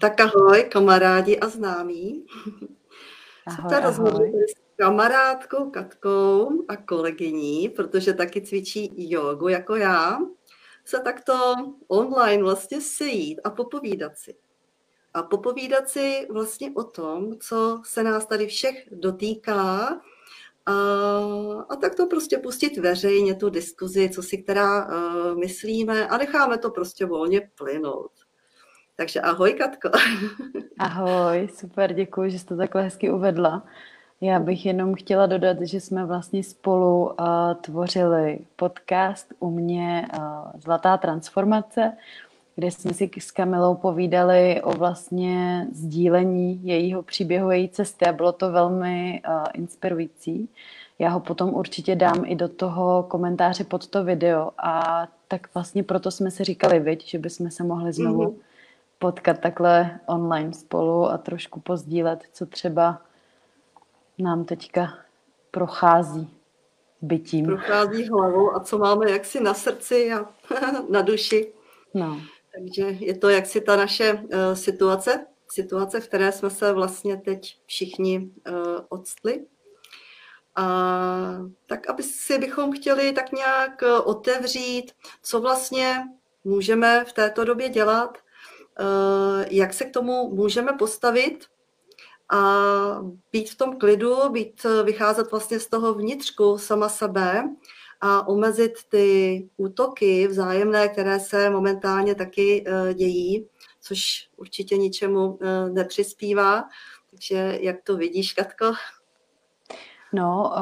Tak 0.00 0.20
ahoj, 0.20 0.64
kamarádi 0.72 1.38
a 1.38 1.48
známí. 1.48 2.26
Ahoj, 3.46 3.56
Super 3.56 3.86
ahoj. 3.86 4.32
s 4.48 4.76
kamarádkou 4.76 5.70
Katkou 5.70 6.64
a 6.68 6.76
kolegyní, 6.76 7.68
protože 7.68 8.14
taky 8.14 8.42
cvičí 8.42 9.10
jogu 9.10 9.48
jako 9.48 9.76
já, 9.76 10.18
se 10.84 11.00
takto 11.00 11.54
online 11.88 12.42
vlastně 12.42 12.80
sejít 12.80 13.40
a 13.44 13.50
popovídat 13.50 14.18
si. 14.18 14.34
A 15.14 15.22
popovídat 15.22 15.88
si 15.88 16.26
vlastně 16.30 16.72
o 16.74 16.84
tom, 16.84 17.38
co 17.38 17.80
se 17.84 18.02
nás 18.02 18.26
tady 18.26 18.46
všech 18.46 18.88
dotýká 18.92 20.00
a, 20.66 20.72
a 21.68 21.76
tak 21.76 21.94
to 21.94 22.06
prostě 22.06 22.38
pustit 22.38 22.76
veřejně, 22.76 23.34
tu 23.34 23.50
diskuzi, 23.50 24.10
co 24.10 24.22
si 24.22 24.38
která 24.38 24.86
uh, 24.86 25.38
myslíme 25.38 26.08
a 26.08 26.16
necháme 26.16 26.58
to 26.58 26.70
prostě 26.70 27.06
volně 27.06 27.50
plynout. 27.54 28.12
Takže 29.00 29.20
ahoj, 29.20 29.52
Katko. 29.52 29.90
Ahoj, 30.78 31.48
super, 31.54 31.92
děkuji, 31.92 32.30
že 32.30 32.38
jsi 32.38 32.46
to 32.46 32.56
takhle 32.56 32.82
hezky 32.82 33.10
uvedla. 33.10 33.62
Já 34.20 34.38
bych 34.38 34.66
jenom 34.66 34.94
chtěla 34.94 35.26
dodat, 35.26 35.60
že 35.60 35.80
jsme 35.80 36.06
vlastně 36.06 36.44
spolu 36.44 37.04
uh, 37.04 37.14
tvořili 37.60 38.38
podcast 38.56 39.32
u 39.38 39.50
mě 39.50 40.08
uh, 40.18 40.22
Zlatá 40.60 40.96
transformace, 40.96 41.92
kde 42.56 42.70
jsme 42.70 42.94
si 42.94 43.10
s 43.18 43.30
Kamilou 43.30 43.74
povídali 43.74 44.62
o 44.62 44.72
vlastně 44.72 45.66
sdílení 45.72 46.60
jejího 46.64 47.02
příběhu, 47.02 47.50
její 47.50 47.68
cesty 47.68 48.06
a 48.06 48.12
bylo 48.12 48.32
to 48.32 48.52
velmi 48.52 49.22
uh, 49.28 49.44
inspirující. 49.54 50.48
Já 50.98 51.08
ho 51.10 51.20
potom 51.20 51.54
určitě 51.54 51.96
dám 51.96 52.24
i 52.26 52.36
do 52.36 52.48
toho 52.48 53.02
komentáře 53.02 53.64
pod 53.64 53.86
to 53.86 54.04
video 54.04 54.50
a 54.58 55.06
tak 55.28 55.54
vlastně 55.54 55.82
proto 55.82 56.10
jsme 56.10 56.30
si 56.30 56.44
říkali, 56.44 56.80
viď, 56.80 57.06
že 57.06 57.18
bychom 57.18 57.50
se 57.50 57.64
mohli 57.64 57.92
znovu 57.92 58.22
mm-hmm 58.22 58.49
potkat 59.00 59.38
takhle 59.40 60.00
online 60.06 60.52
spolu 60.52 61.06
a 61.06 61.18
trošku 61.18 61.60
pozdílet, 61.60 62.24
co 62.32 62.46
třeba 62.46 63.02
nám 64.18 64.44
teďka 64.44 64.98
prochází 65.50 66.30
bytím. 67.02 67.46
Prochází 67.46 68.08
hlavou 68.08 68.54
a 68.56 68.60
co 68.60 68.78
máme 68.78 69.10
jaksi 69.10 69.40
na 69.40 69.54
srdci 69.54 70.12
a 70.12 70.26
na 70.90 71.02
duši. 71.02 71.52
No. 71.94 72.20
Takže 72.54 72.82
je 72.82 73.18
to 73.18 73.28
jaksi 73.28 73.60
ta 73.60 73.76
naše 73.76 74.12
uh, 74.12 74.28
situace, 74.54 75.26
situace, 75.48 76.00
v 76.00 76.08
které 76.08 76.32
jsme 76.32 76.50
se 76.50 76.72
vlastně 76.72 77.16
teď 77.16 77.58
všichni 77.66 78.18
uh, 78.18 78.54
odstli. 78.88 79.46
A 80.56 80.66
tak, 81.66 81.90
aby 81.90 82.02
si 82.02 82.38
bychom 82.38 82.72
chtěli 82.72 83.12
tak 83.12 83.32
nějak 83.32 83.82
uh, 83.82 84.08
otevřít, 84.08 84.92
co 85.22 85.40
vlastně 85.40 86.04
můžeme 86.44 87.04
v 87.04 87.12
této 87.12 87.44
době 87.44 87.68
dělat, 87.68 88.18
Eh, 88.18 88.29
jak 89.50 89.74
se 89.74 89.84
k 89.84 89.92
tomu 89.92 90.34
můžeme 90.34 90.72
postavit 90.72 91.46
a 92.30 92.42
být 93.32 93.50
v 93.50 93.56
tom 93.56 93.78
klidu, 93.78 94.28
být, 94.28 94.62
eh, 94.64 94.82
vycházet 94.82 95.30
vlastně 95.30 95.60
z 95.60 95.66
toho 95.66 95.94
vnitřku 95.94 96.58
sama 96.58 96.88
sebe 96.88 97.44
a 98.00 98.28
omezit 98.28 98.72
ty 98.88 99.48
útoky 99.56 100.26
vzájemné, 100.26 100.88
které 100.88 101.20
se 101.20 101.50
momentálně 101.50 102.14
taky 102.14 102.64
eh, 102.66 102.94
dějí, 102.94 103.46
což 103.80 104.28
určitě 104.36 104.76
ničemu 104.76 105.38
nepřispívá. 105.72 106.64
Takže 107.10 107.58
jak 107.60 107.76
to 107.84 107.96
vidíš, 107.96 108.32
Katko? 108.32 108.72
No, 110.12 110.52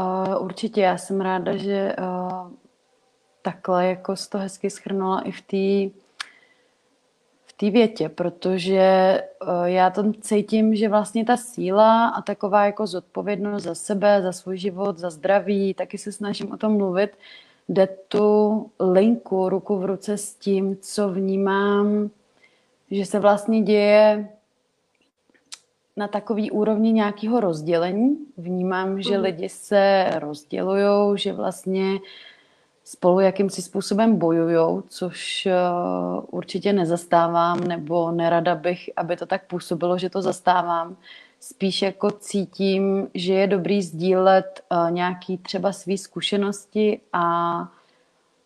určitě. 0.40 0.80
Já 0.80 0.98
jsem 0.98 1.20
ráda, 1.20 1.56
že 1.56 1.94
takhle 3.42 3.86
jako 3.86 4.16
z 4.16 4.28
to 4.28 4.38
hezky 4.38 4.70
schrnula 4.70 5.20
i 5.20 5.32
v 5.32 5.42
té 5.42 5.98
té 7.60 7.70
větě, 7.70 8.08
protože 8.08 9.22
uh, 9.42 9.64
já 9.64 9.90
tam 9.90 10.14
cítím, 10.20 10.74
že 10.74 10.88
vlastně 10.88 11.24
ta 11.24 11.36
síla 11.36 12.08
a 12.08 12.22
taková 12.22 12.64
jako 12.64 12.86
zodpovědnost 12.86 13.62
za 13.62 13.74
sebe, 13.74 14.22
za 14.22 14.32
svůj 14.32 14.58
život, 14.58 14.98
za 14.98 15.10
zdraví, 15.10 15.74
taky 15.74 15.98
se 15.98 16.12
snažím 16.12 16.52
o 16.52 16.56
tom 16.56 16.76
mluvit, 16.76 17.10
jde 17.68 17.88
tu 18.08 18.66
linku 18.80 19.48
ruku 19.48 19.78
v 19.78 19.84
ruce 19.84 20.18
s 20.18 20.34
tím, 20.34 20.76
co 20.80 21.08
vnímám, 21.08 22.10
že 22.90 23.06
se 23.06 23.18
vlastně 23.18 23.62
děje 23.62 24.28
na 25.96 26.08
takový 26.08 26.50
úrovni 26.50 26.92
nějakého 26.92 27.40
rozdělení. 27.40 28.16
Vnímám, 28.36 29.02
že 29.02 29.14
mhm. 29.14 29.22
lidi 29.22 29.48
se 29.48 30.10
rozdělují, 30.18 31.18
že 31.18 31.32
vlastně 31.32 31.98
spolu 32.88 33.20
jakýmsi 33.20 33.62
způsobem 33.62 34.18
bojují, 34.18 34.82
což 34.88 35.46
uh, 35.46 36.24
určitě 36.30 36.72
nezastávám, 36.72 37.60
nebo 37.60 38.12
nerada 38.12 38.54
bych, 38.54 38.90
aby 38.96 39.16
to 39.16 39.26
tak 39.26 39.46
působilo, 39.46 39.98
že 39.98 40.10
to 40.10 40.22
zastávám. 40.22 40.96
Spíš 41.40 41.82
jako 41.82 42.10
cítím, 42.10 43.08
že 43.14 43.34
je 43.34 43.46
dobrý 43.46 43.82
sdílet 43.82 44.64
uh, 44.72 44.90
nějaký 44.90 45.38
třeba 45.38 45.72
své 45.72 45.98
zkušenosti 45.98 47.00
a 47.12 47.58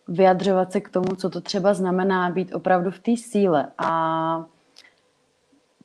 vyjadřovat 0.07 0.71
se 0.71 0.81
k 0.81 0.89
tomu, 0.89 1.15
co 1.15 1.29
to 1.29 1.41
třeba 1.41 1.73
znamená 1.73 2.29
být 2.29 2.55
opravdu 2.55 2.91
v 2.91 2.99
té 2.99 3.17
síle. 3.17 3.67
A 3.77 4.45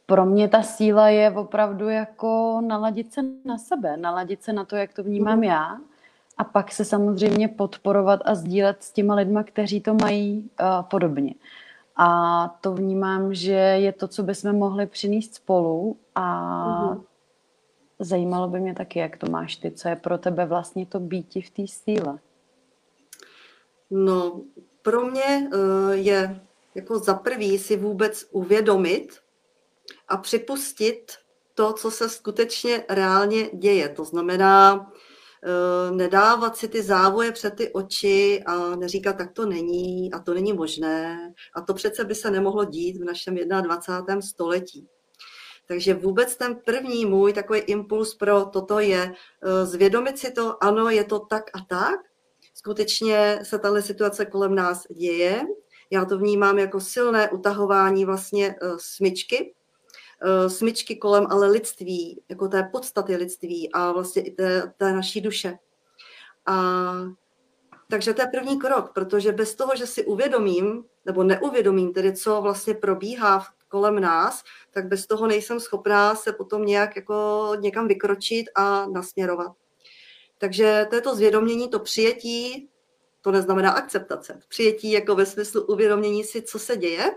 pro 0.06 0.26
mě 0.26 0.48
ta 0.48 0.62
síla 0.62 1.08
je 1.08 1.30
opravdu 1.30 1.88
jako 1.88 2.60
naladit 2.66 3.12
se 3.12 3.20
na 3.44 3.58
sebe, 3.58 3.96
naladit 3.96 4.42
se 4.42 4.52
na 4.52 4.64
to, 4.64 4.76
jak 4.76 4.94
to 4.94 5.02
vnímám 5.02 5.40
mm-hmm. 5.40 5.48
já 5.48 5.78
a 6.38 6.44
pak 6.44 6.72
se 6.72 6.84
samozřejmě 6.84 7.48
podporovat 7.48 8.20
a 8.24 8.34
sdílet 8.34 8.82
s 8.82 8.92
těma 8.92 9.14
lidma, 9.14 9.42
kteří 9.42 9.80
to 9.80 9.94
mají 9.94 10.50
uh, 10.60 10.82
podobně. 10.82 11.34
A 11.96 12.48
to 12.60 12.74
vnímám, 12.74 13.34
že 13.34 13.52
je 13.52 13.92
to, 13.92 14.08
co 14.08 14.22
bychom 14.22 14.52
mohli 14.52 14.86
přinést 14.86 15.34
spolu 15.34 15.96
a 16.14 16.22
mm-hmm. 16.22 17.02
zajímalo 17.98 18.48
by 18.48 18.60
mě 18.60 18.74
taky, 18.74 18.98
jak 18.98 19.16
to 19.16 19.30
máš 19.30 19.56
ty, 19.56 19.70
co 19.70 19.88
je 19.88 19.96
pro 19.96 20.18
tebe 20.18 20.46
vlastně 20.46 20.86
to 20.86 21.00
býti 21.00 21.42
v 21.42 21.50
té 21.50 21.62
síle. 21.66 22.18
No, 23.90 24.40
pro 24.82 25.04
mě 25.04 25.50
uh, 25.54 25.90
je 25.90 26.40
jako 26.74 26.98
za 26.98 27.14
prvý 27.14 27.58
si 27.58 27.76
vůbec 27.76 28.28
uvědomit 28.30 29.18
a 30.08 30.16
připustit 30.16 31.12
to, 31.54 31.72
co 31.72 31.90
se 31.90 32.08
skutečně 32.08 32.84
reálně 32.88 33.50
děje. 33.52 33.88
To 33.88 34.04
znamená, 34.04 34.90
nedávat 35.90 36.56
si 36.56 36.68
ty 36.68 36.82
závoje 36.82 37.32
před 37.32 37.54
ty 37.54 37.72
oči 37.72 38.42
a 38.46 38.76
neříkat, 38.76 39.16
tak 39.16 39.32
to 39.32 39.46
není 39.46 40.12
a 40.12 40.18
to 40.18 40.34
není 40.34 40.52
možné 40.52 41.32
a 41.54 41.60
to 41.60 41.74
přece 41.74 42.04
by 42.04 42.14
se 42.14 42.30
nemohlo 42.30 42.64
dít 42.64 42.96
v 42.96 43.04
našem 43.04 43.36
21. 43.62 44.20
století. 44.20 44.88
Takže 45.68 45.94
vůbec 45.94 46.36
ten 46.36 46.56
první 46.64 47.06
můj 47.06 47.32
takový 47.32 47.60
impuls 47.60 48.14
pro 48.14 48.44
toto 48.44 48.80
je 48.80 49.12
eh, 49.12 49.66
zvědomit 49.66 50.18
si 50.18 50.30
to, 50.30 50.64
ano, 50.64 50.90
je 50.90 51.04
to 51.04 51.18
tak 51.18 51.44
a 51.54 51.58
tak, 51.68 52.00
skutečně 52.54 53.40
se 53.42 53.58
tahle 53.58 53.82
situace 53.82 54.26
kolem 54.26 54.54
nás 54.54 54.86
děje, 54.98 55.42
já 55.90 56.04
to 56.04 56.18
vnímám 56.18 56.58
jako 56.58 56.80
silné 56.80 57.30
utahování 57.30 58.04
vlastně 58.04 58.54
eh, 58.62 58.70
smyčky, 58.78 59.54
Eh, 59.54 59.57
smyčky 60.48 60.96
kolem 60.96 61.26
ale 61.30 61.48
lidství, 61.48 62.22
jako 62.28 62.48
té 62.48 62.62
podstaty 62.72 63.16
lidství 63.16 63.72
a 63.72 63.92
vlastně 63.92 64.22
i 64.22 64.30
té, 64.30 64.72
té 64.76 64.92
naší 64.92 65.20
duše. 65.20 65.58
A 66.46 66.92
takže 67.90 68.14
to 68.14 68.22
je 68.22 68.28
první 68.28 68.58
krok, 68.58 68.92
protože 68.94 69.32
bez 69.32 69.54
toho, 69.54 69.76
že 69.76 69.86
si 69.86 70.04
uvědomím, 70.04 70.84
nebo 71.04 71.22
neuvědomím 71.22 71.92
tedy, 71.92 72.12
co 72.12 72.42
vlastně 72.42 72.74
probíhá 72.74 73.46
kolem 73.68 74.00
nás, 74.00 74.42
tak 74.70 74.86
bez 74.86 75.06
toho 75.06 75.26
nejsem 75.26 75.60
schopná 75.60 76.14
se 76.14 76.32
potom 76.32 76.64
nějak 76.64 76.96
jako 76.96 77.50
někam 77.60 77.88
vykročit 77.88 78.46
a 78.54 78.86
nasměrovat. 78.86 79.52
Takže 80.38 80.86
to 80.90 80.96
je 80.96 81.02
to 81.02 81.14
zvědomění, 81.14 81.68
to 81.68 81.78
přijetí, 81.78 82.68
to 83.20 83.30
neznamená 83.30 83.70
akceptace. 83.70 84.40
Přijetí 84.48 84.92
jako 84.92 85.14
ve 85.14 85.26
smyslu 85.26 85.62
uvědomění 85.62 86.24
si, 86.24 86.42
co 86.42 86.58
se 86.58 86.76
děje 86.76 87.10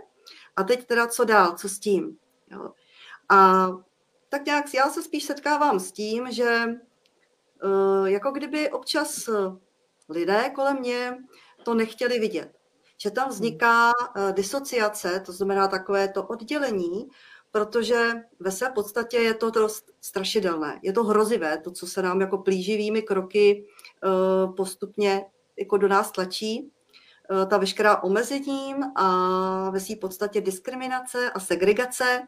a 0.56 0.64
teď 0.64 0.86
teda 0.86 1.08
co 1.08 1.24
dál, 1.24 1.56
co 1.58 1.70
s 1.70 1.80
tím. 1.80 2.18
Jo. 2.52 2.72
A 3.32 3.68
tak 4.30 4.46
nějak 4.46 4.74
já 4.74 4.90
se 4.90 5.04
spíš 5.04 5.24
setkávám 5.24 5.80
s 5.80 5.92
tím, 5.92 6.32
že 6.32 6.66
eh, 6.66 8.12
jako 8.12 8.32
kdyby 8.32 8.72
občas 8.72 9.30
lidé 10.10 10.50
kolem 10.56 10.80
mě 10.80 11.18
to 11.64 11.74
nechtěli 11.74 12.20
vidět. 12.20 12.58
Že 12.98 13.12
tam 13.12 13.30
vzniká 13.30 13.92
eh, 13.92 14.34
disociace, 14.34 15.20
to 15.26 15.32
znamená 15.32 15.68
takové 15.68 16.08
to 16.08 16.24
oddělení, 16.24 17.10
protože 17.52 18.14
ve 18.40 18.52
své 18.52 18.70
podstatě 18.70 19.18
je 19.18 19.34
to 19.34 19.50
dost 19.50 19.92
strašidelné. 20.02 20.80
Je 20.84 20.94
to 20.94 21.04
hrozivé, 21.04 21.58
to, 21.58 21.72
co 21.72 21.88
se 21.88 22.02
nám 22.02 22.22
jako 22.22 22.38
plíživými 22.38 23.02
kroky 23.02 23.66
eh, 23.66 24.54
postupně 24.58 25.26
jako 25.60 25.78
do 25.78 25.88
nás 25.88 26.12
tlačí, 26.12 26.72
ta 27.50 27.58
veškerá 27.58 28.04
omezením 28.04 28.84
a 28.96 29.70
ve 29.70 29.80
své 29.80 29.96
podstatě 29.96 30.42
diskriminace 30.42 31.32
a 31.32 31.40
segregace, 31.40 32.28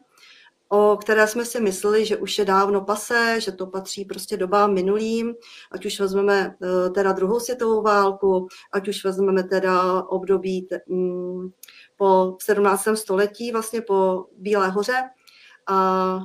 o 0.74 0.96
které 0.96 1.26
jsme 1.26 1.44
si 1.44 1.60
mysleli, 1.60 2.06
že 2.06 2.16
už 2.16 2.38
je 2.38 2.44
dávno 2.44 2.80
pase, 2.80 3.40
že 3.40 3.52
to 3.52 3.66
patří 3.66 4.04
prostě 4.04 4.36
dobám 4.36 4.74
minulým, 4.74 5.34
ať 5.72 5.86
už 5.86 6.00
vezmeme 6.00 6.54
eh, 6.62 6.90
teda 6.90 7.12
druhou 7.12 7.40
světovou 7.40 7.82
válku, 7.82 8.48
ať 8.72 8.88
už 8.88 9.04
vezmeme 9.04 9.44
teda 9.44 10.02
období 10.02 10.68
mm, 10.88 11.50
po 11.96 12.36
17. 12.40 12.88
století, 12.94 13.52
vlastně 13.52 13.80
po 13.80 14.26
Bílé 14.36 14.68
hoře, 14.68 15.02
a 15.66 16.18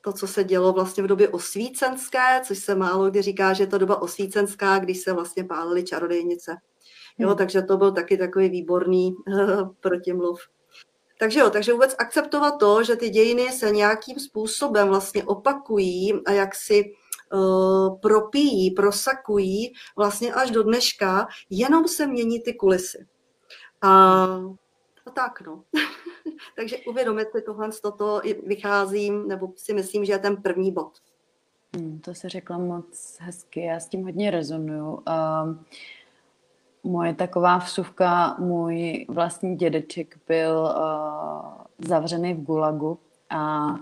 to, 0.00 0.12
co 0.12 0.26
se 0.26 0.44
dělo 0.44 0.72
vlastně 0.72 1.02
v 1.02 1.06
době 1.06 1.28
osvícenské, 1.28 2.40
což 2.44 2.58
se 2.58 2.74
málo 2.74 3.10
kdy 3.10 3.22
říká, 3.22 3.52
že 3.52 3.62
je 3.62 3.66
to 3.66 3.78
doba 3.78 4.02
osvícenská, 4.02 4.78
když 4.78 5.00
se 5.00 5.12
vlastně 5.12 5.44
pálily 5.44 5.84
čarodejnice. 5.84 6.56
Jo, 7.18 7.28
hmm. 7.28 7.38
takže 7.38 7.62
to 7.62 7.76
byl 7.76 7.92
taky 7.92 8.16
takový 8.16 8.48
výborný 8.48 9.14
protimluv. 9.80 10.40
Takže 11.24 11.40
jo, 11.40 11.50
takže 11.50 11.72
vůbec 11.72 11.94
akceptovat 11.98 12.58
to, 12.58 12.84
že 12.84 12.96
ty 12.96 13.10
dějiny 13.10 13.52
se 13.52 13.70
nějakým 13.70 14.20
způsobem 14.20 14.88
vlastně 14.88 15.24
opakují 15.24 16.12
a 16.26 16.32
jak 16.32 16.54
si 16.54 16.92
uh, 17.32 18.00
propíjí, 18.00 18.70
prosakují 18.70 19.72
vlastně 19.96 20.34
až 20.34 20.50
do 20.50 20.62
dneška, 20.62 21.26
jenom 21.50 21.88
se 21.88 22.06
mění 22.06 22.40
ty 22.40 22.54
kulisy. 22.54 23.06
A, 23.82 23.88
a 25.06 25.10
tak 25.14 25.40
no. 25.46 25.64
takže 26.56 26.76
uvědomit 26.86 27.28
si 27.36 27.42
tohle, 27.42 27.68
toto 27.82 28.20
vycházím, 28.46 29.28
nebo 29.28 29.52
si 29.56 29.74
myslím, 29.74 30.04
že 30.04 30.12
je 30.12 30.18
ten 30.18 30.36
první 30.36 30.72
bod. 30.72 30.92
Hmm, 31.76 32.00
to 32.00 32.14
se 32.14 32.28
řekla 32.28 32.58
moc 32.58 33.16
hezky, 33.20 33.60
já 33.60 33.80
s 33.80 33.88
tím 33.88 34.04
hodně 34.04 34.30
rezonuju. 34.30 34.92
Uh, 34.92 35.54
moje 36.84 37.14
taková 37.14 37.58
vsuvka, 37.58 38.36
můj 38.38 39.06
vlastní 39.08 39.56
dědeček 39.56 40.18
byl 40.28 40.74
uh, 40.76 41.88
zavřený 41.88 42.34
v 42.34 42.42
Gulagu 42.42 42.98
a 43.30 43.74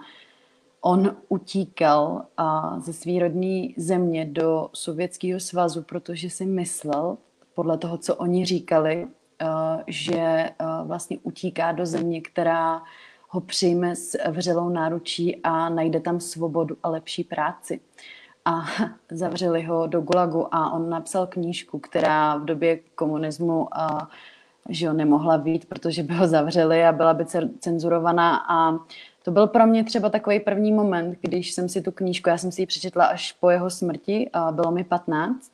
on 0.80 1.16
utíkal 1.28 2.26
uh, 2.40 2.80
ze 2.80 2.92
své 2.92 3.18
rodné 3.18 3.68
země 3.76 4.24
do 4.24 4.68
Sovětského 4.72 5.40
svazu, 5.40 5.82
protože 5.82 6.30
si 6.30 6.46
myslel, 6.46 7.16
podle 7.54 7.78
toho, 7.78 7.98
co 7.98 8.16
oni 8.16 8.44
říkali, 8.44 9.06
uh, 9.06 9.48
že 9.86 10.50
uh, 10.60 10.88
vlastně 10.88 11.18
utíká 11.22 11.72
do 11.72 11.86
země, 11.86 12.20
která 12.20 12.82
ho 13.28 13.40
přijme 13.40 13.96
s 13.96 14.18
vřelou 14.30 14.68
náručí 14.68 15.42
a 15.42 15.68
najde 15.68 16.00
tam 16.00 16.20
svobodu 16.20 16.76
a 16.82 16.88
lepší 16.88 17.24
práci. 17.24 17.80
Uh, 17.80 18.21
a 18.44 18.64
zavřeli 19.10 19.62
ho 19.62 19.86
do 19.86 20.00
Gulagu 20.00 20.54
a 20.54 20.70
on 20.70 20.90
napsal 20.90 21.26
knížku, 21.26 21.78
která 21.78 22.36
v 22.36 22.44
době 22.44 22.78
komunismu 22.94 23.78
a, 23.78 24.08
že 24.68 24.88
ho 24.88 24.94
nemohla 24.94 25.38
být, 25.38 25.64
protože 25.64 26.02
by 26.02 26.14
ho 26.14 26.26
zavřeli 26.26 26.84
a 26.84 26.92
byla 26.92 27.14
by 27.14 27.24
cenzurovaná 27.60 28.44
a 28.48 28.78
to 29.24 29.30
byl 29.30 29.46
pro 29.46 29.66
mě 29.66 29.84
třeba 29.84 30.08
takový 30.08 30.40
první 30.40 30.72
moment, 30.72 31.18
když 31.20 31.52
jsem 31.52 31.68
si 31.68 31.82
tu 31.82 31.92
knížku, 31.92 32.28
já 32.28 32.38
jsem 32.38 32.52
si 32.52 32.62
ji 32.62 32.66
přečetla 32.66 33.04
až 33.04 33.32
po 33.32 33.50
jeho 33.50 33.70
smrti, 33.70 34.30
a 34.32 34.52
bylo 34.52 34.70
mi 34.70 34.84
15 34.84 35.52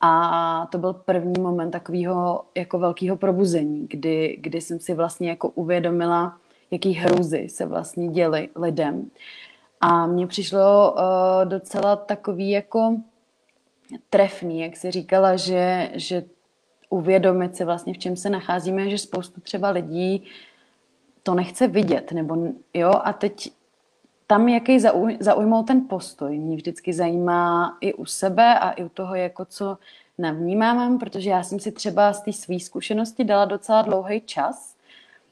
a 0.00 0.68
to 0.72 0.78
byl 0.78 0.92
první 0.92 1.42
moment 1.42 1.70
takového 1.70 2.44
jako 2.54 2.78
velkého 2.78 3.16
probuzení, 3.16 3.86
kdy, 3.90 4.36
kdy 4.40 4.60
jsem 4.60 4.80
si 4.80 4.94
vlastně 4.94 5.28
jako 5.28 5.48
uvědomila, 5.48 6.36
jaký 6.70 6.92
hrůzy 6.92 7.48
se 7.48 7.66
vlastně 7.66 8.08
děly 8.08 8.48
lidem. 8.56 9.10
A 9.80 10.06
mně 10.06 10.26
přišlo 10.26 10.92
uh, 10.92 11.00
docela 11.48 11.96
takový 11.96 12.50
jako 12.50 12.96
trefný, 14.10 14.60
jak 14.60 14.76
jsi 14.76 14.90
říkala, 14.90 15.36
že, 15.36 15.90
že 15.94 16.24
uvědomit 16.90 17.56
si 17.56 17.64
vlastně, 17.64 17.94
v 17.94 17.98
čem 17.98 18.16
se 18.16 18.30
nacházíme, 18.30 18.90
že 18.90 18.98
spoustu 18.98 19.40
třeba 19.40 19.70
lidí 19.70 20.24
to 21.22 21.34
nechce 21.34 21.66
vidět, 21.66 22.12
nebo 22.12 22.36
jo, 22.74 22.92
a 23.04 23.12
teď 23.12 23.52
tam, 24.26 24.48
jaký 24.48 24.80
zauj, 24.80 25.16
zaujmou 25.20 25.62
ten 25.62 25.88
postoj, 25.88 26.38
mě 26.38 26.56
vždycky 26.56 26.92
zajímá 26.92 27.76
i 27.80 27.94
u 27.94 28.04
sebe 28.04 28.58
a 28.58 28.70
i 28.70 28.84
u 28.84 28.88
toho, 28.88 29.14
jako 29.14 29.44
co 29.44 29.78
navnímám, 30.18 30.98
protože 30.98 31.30
já 31.30 31.42
jsem 31.42 31.60
si 31.60 31.72
třeba 31.72 32.12
z 32.12 32.22
té 32.22 32.32
své 32.32 32.60
zkušenosti 32.60 33.24
dala 33.24 33.44
docela 33.44 33.82
dlouhý 33.82 34.20
čas. 34.20 34.76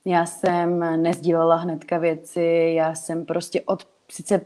Já 0.05 0.27
jsem 0.27 1.03
nezdílela 1.03 1.57
hnedka 1.57 1.99
věci, 1.99 2.73
já 2.77 2.95
jsem 2.95 3.25
prostě 3.25 3.61
od 3.61 3.94
sice 4.11 4.41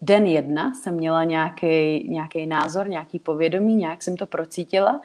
den 0.00 0.26
jedna 0.26 0.74
jsem 0.74 0.94
měla 0.94 1.24
nějaký, 1.24 2.46
názor, 2.46 2.88
nějaký 2.88 3.18
povědomí, 3.18 3.74
nějak 3.74 4.02
jsem 4.02 4.16
to 4.16 4.26
procítila, 4.26 5.00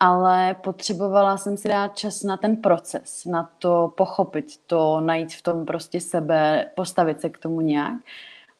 ale 0.00 0.54
potřebovala 0.54 1.36
jsem 1.36 1.56
si 1.56 1.68
dát 1.68 1.98
čas 1.98 2.22
na 2.22 2.36
ten 2.36 2.56
proces, 2.56 3.24
na 3.24 3.50
to 3.58 3.92
pochopit 3.96 4.46
to, 4.66 5.00
najít 5.00 5.32
v 5.32 5.42
tom 5.42 5.66
prostě 5.66 6.00
sebe, 6.00 6.70
postavit 6.76 7.20
se 7.20 7.28
k 7.28 7.38
tomu 7.38 7.60
nějak. 7.60 7.98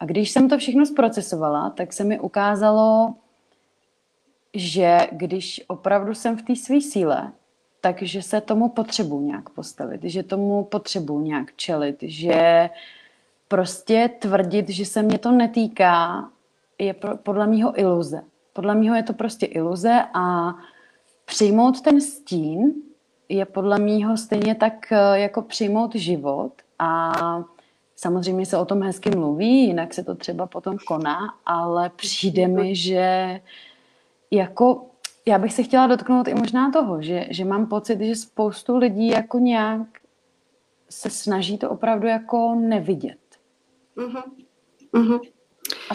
A 0.01 0.05
když 0.05 0.31
jsem 0.31 0.49
to 0.49 0.59
všechno 0.59 0.87
zprocesovala, 0.87 1.71
tak 1.71 1.93
se 1.93 2.05
mi 2.05 2.21
ukázalo, 2.21 3.15
že 4.55 4.99
když 5.13 5.65
opravdu 5.69 6.15
jsem 6.15 6.37
v 6.37 6.43
té 6.43 6.57
své 6.57 6.81
síle, 6.81 7.33
takže 7.81 8.23
se 8.23 8.41
tomu 8.41 8.69
potřebuji 8.69 9.21
nějak 9.21 9.51
postavit, 9.51 10.01
že 10.05 10.23
tomu 10.23 10.65
potřebuji 10.65 11.21
nějak 11.21 11.57
čelit, 11.57 11.97
že 12.03 12.71
prostě 13.51 14.11
tvrdit, 14.19 14.69
že 14.69 14.85
se 14.85 15.03
mě 15.03 15.19
to 15.19 15.31
netýká, 15.31 16.29
je 16.79 16.95
pro, 16.95 17.17
podle 17.17 17.47
mého 17.47 17.81
iluze. 17.81 18.23
Podle 18.53 18.75
mého 18.75 18.95
je 18.95 19.03
to 19.03 19.13
prostě 19.13 19.47
iluze 19.47 20.05
a 20.15 20.55
přijmout 21.25 21.81
ten 21.81 22.01
stín 22.01 22.73
je 23.29 23.45
podle 23.45 23.79
mého 23.79 24.17
stejně 24.17 24.55
tak 24.55 24.93
eh, 24.93 25.19
jako 25.19 25.43
přijmout 25.43 25.95
život 25.95 26.53
a 26.79 27.13
samozřejmě 27.97 28.47
se 28.47 28.57
o 28.59 28.65
tom 28.65 28.83
hezky 28.83 29.11
mluví, 29.11 29.67
jinak 29.67 29.95
se 29.95 30.05
to 30.05 30.15
třeba 30.15 30.47
potom 30.47 30.77
koná, 30.87 31.19
ale 31.47 31.91
přijde 31.97 32.49
mi, 32.49 32.75
že 32.75 33.41
jako 34.31 34.87
já 35.27 35.39
bych 35.39 35.53
se 35.53 35.63
chtěla 35.63 35.87
dotknout 35.87 36.29
i 36.29 36.35
možná 36.35 36.71
toho, 36.71 37.03
že, 37.03 37.27
že 37.31 37.45
mám 37.45 37.67
pocit, 37.67 38.01
že 38.01 38.17
spoustu 38.17 38.77
lidí 38.77 39.09
jako 39.09 39.39
nějak 39.39 39.87
se 40.91 41.11
snaží 41.11 41.59
to 41.59 41.71
opravdu 41.71 42.07
jako 42.07 42.55
nevidět. 42.55 43.20
Uh-huh. 43.97 45.21
A, 45.91 45.95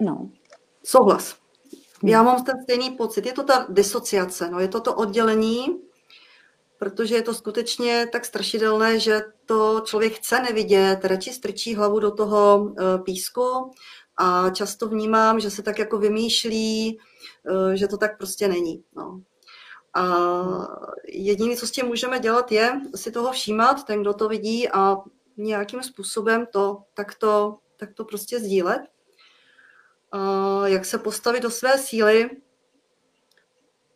no. 0.00 0.30
Souhlas. 0.84 1.36
Hm. 2.02 2.08
Já 2.08 2.22
mám 2.22 2.44
ten 2.44 2.62
stejný 2.62 2.90
pocit. 2.90 3.26
Je 3.26 3.32
to 3.32 3.42
ta 3.42 3.66
disociace, 3.68 4.50
no, 4.50 4.60
je 4.60 4.68
to 4.68 4.80
to 4.80 4.94
oddělení, 4.94 5.66
protože 6.78 7.14
je 7.14 7.22
to 7.22 7.34
skutečně 7.34 8.08
tak 8.12 8.24
strašidelné, 8.24 9.00
že 9.00 9.20
to 9.46 9.82
člověk 9.84 10.12
chce 10.12 10.40
nevidět, 10.40 11.04
radši 11.04 11.32
strčí 11.32 11.74
hlavu 11.74 12.00
do 12.00 12.10
toho 12.10 12.58
uh, 12.58 12.74
písku 13.04 13.70
a 14.16 14.50
často 14.50 14.88
vnímám, 14.88 15.40
že 15.40 15.50
se 15.50 15.62
tak 15.62 15.78
jako 15.78 15.98
vymýšlí, 15.98 16.98
uh, 17.50 17.72
že 17.72 17.88
to 17.88 17.96
tak 17.96 18.18
prostě 18.18 18.48
není. 18.48 18.84
No. 18.96 19.20
A 19.94 20.14
jediné, 21.08 21.56
co 21.56 21.66
s 21.66 21.70
tím 21.70 21.86
můžeme 21.86 22.18
dělat, 22.18 22.52
je 22.52 22.80
si 22.94 23.10
toho 23.10 23.32
všímat, 23.32 23.84
ten, 23.84 24.00
kdo 24.00 24.14
to 24.14 24.28
vidí 24.28 24.68
a 24.68 24.96
nějakým 25.38 25.82
způsobem 25.82 26.46
to 26.52 26.82
takto, 26.94 27.58
takto 27.76 28.04
prostě 28.04 28.38
sdílet. 28.38 28.80
Jak 30.64 30.84
se 30.84 30.98
postavit 30.98 31.42
do 31.42 31.50
své 31.50 31.78
síly, 31.78 32.30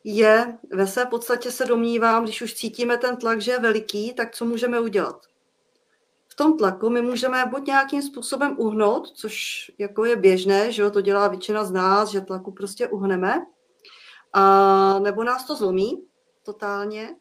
je 0.04 0.58
ve 0.72 0.86
své 0.86 1.06
podstatě 1.06 1.50
se 1.50 1.64
domnívám, 1.64 2.24
když 2.24 2.42
už 2.42 2.54
cítíme 2.54 2.98
ten 2.98 3.16
tlak, 3.16 3.40
že 3.40 3.50
je 3.50 3.58
veliký, 3.58 4.14
tak 4.14 4.34
co 4.34 4.44
můžeme 4.44 4.80
udělat? 4.80 5.26
V 6.28 6.34
tom 6.34 6.56
tlaku 6.56 6.90
my 6.90 7.02
můžeme 7.02 7.46
buď 7.46 7.66
nějakým 7.66 8.02
způsobem 8.02 8.56
uhnout, 8.58 9.08
což 9.08 9.70
jako 9.78 10.04
je 10.04 10.16
běžné, 10.16 10.72
že 10.72 10.90
to 10.90 11.00
dělá 11.00 11.28
většina 11.28 11.64
z 11.64 11.70
nás, 11.70 12.10
že 12.10 12.20
tlaku 12.20 12.52
prostě 12.52 12.88
uhneme, 12.88 13.46
a 14.32 14.98
nebo 14.98 15.24
nás 15.24 15.44
to 15.44 15.56
zlomí 15.56 16.06
totálně, 16.42 17.16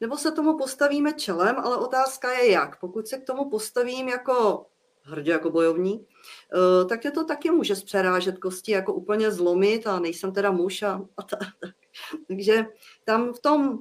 nebo 0.00 0.16
se 0.16 0.32
tomu 0.32 0.58
postavíme 0.58 1.12
čelem, 1.12 1.56
ale 1.58 1.76
otázka 1.76 2.32
je 2.32 2.50
jak. 2.50 2.80
Pokud 2.80 3.08
se 3.08 3.18
k 3.18 3.24
tomu 3.24 3.50
postavím 3.50 4.08
jako 4.08 4.66
hrdě 5.02 5.32
jako 5.32 5.50
bojovník, 5.50 6.02
eh, 6.02 6.84
tak 6.84 7.04
je 7.04 7.10
to 7.10 7.24
taky 7.24 7.50
může 7.50 7.76
zpřerážet 7.76 8.38
kosti, 8.38 8.72
jako 8.72 8.94
úplně 8.94 9.30
zlomit 9.30 9.86
a 9.86 9.98
nejsem 9.98 10.32
teda 10.32 10.50
muž 10.50 10.82
a, 10.82 11.02
a 11.16 11.22
tak. 11.22 11.48
Takže 12.28 12.66
tam 13.04 13.32
v 13.32 13.40
tom 13.40 13.78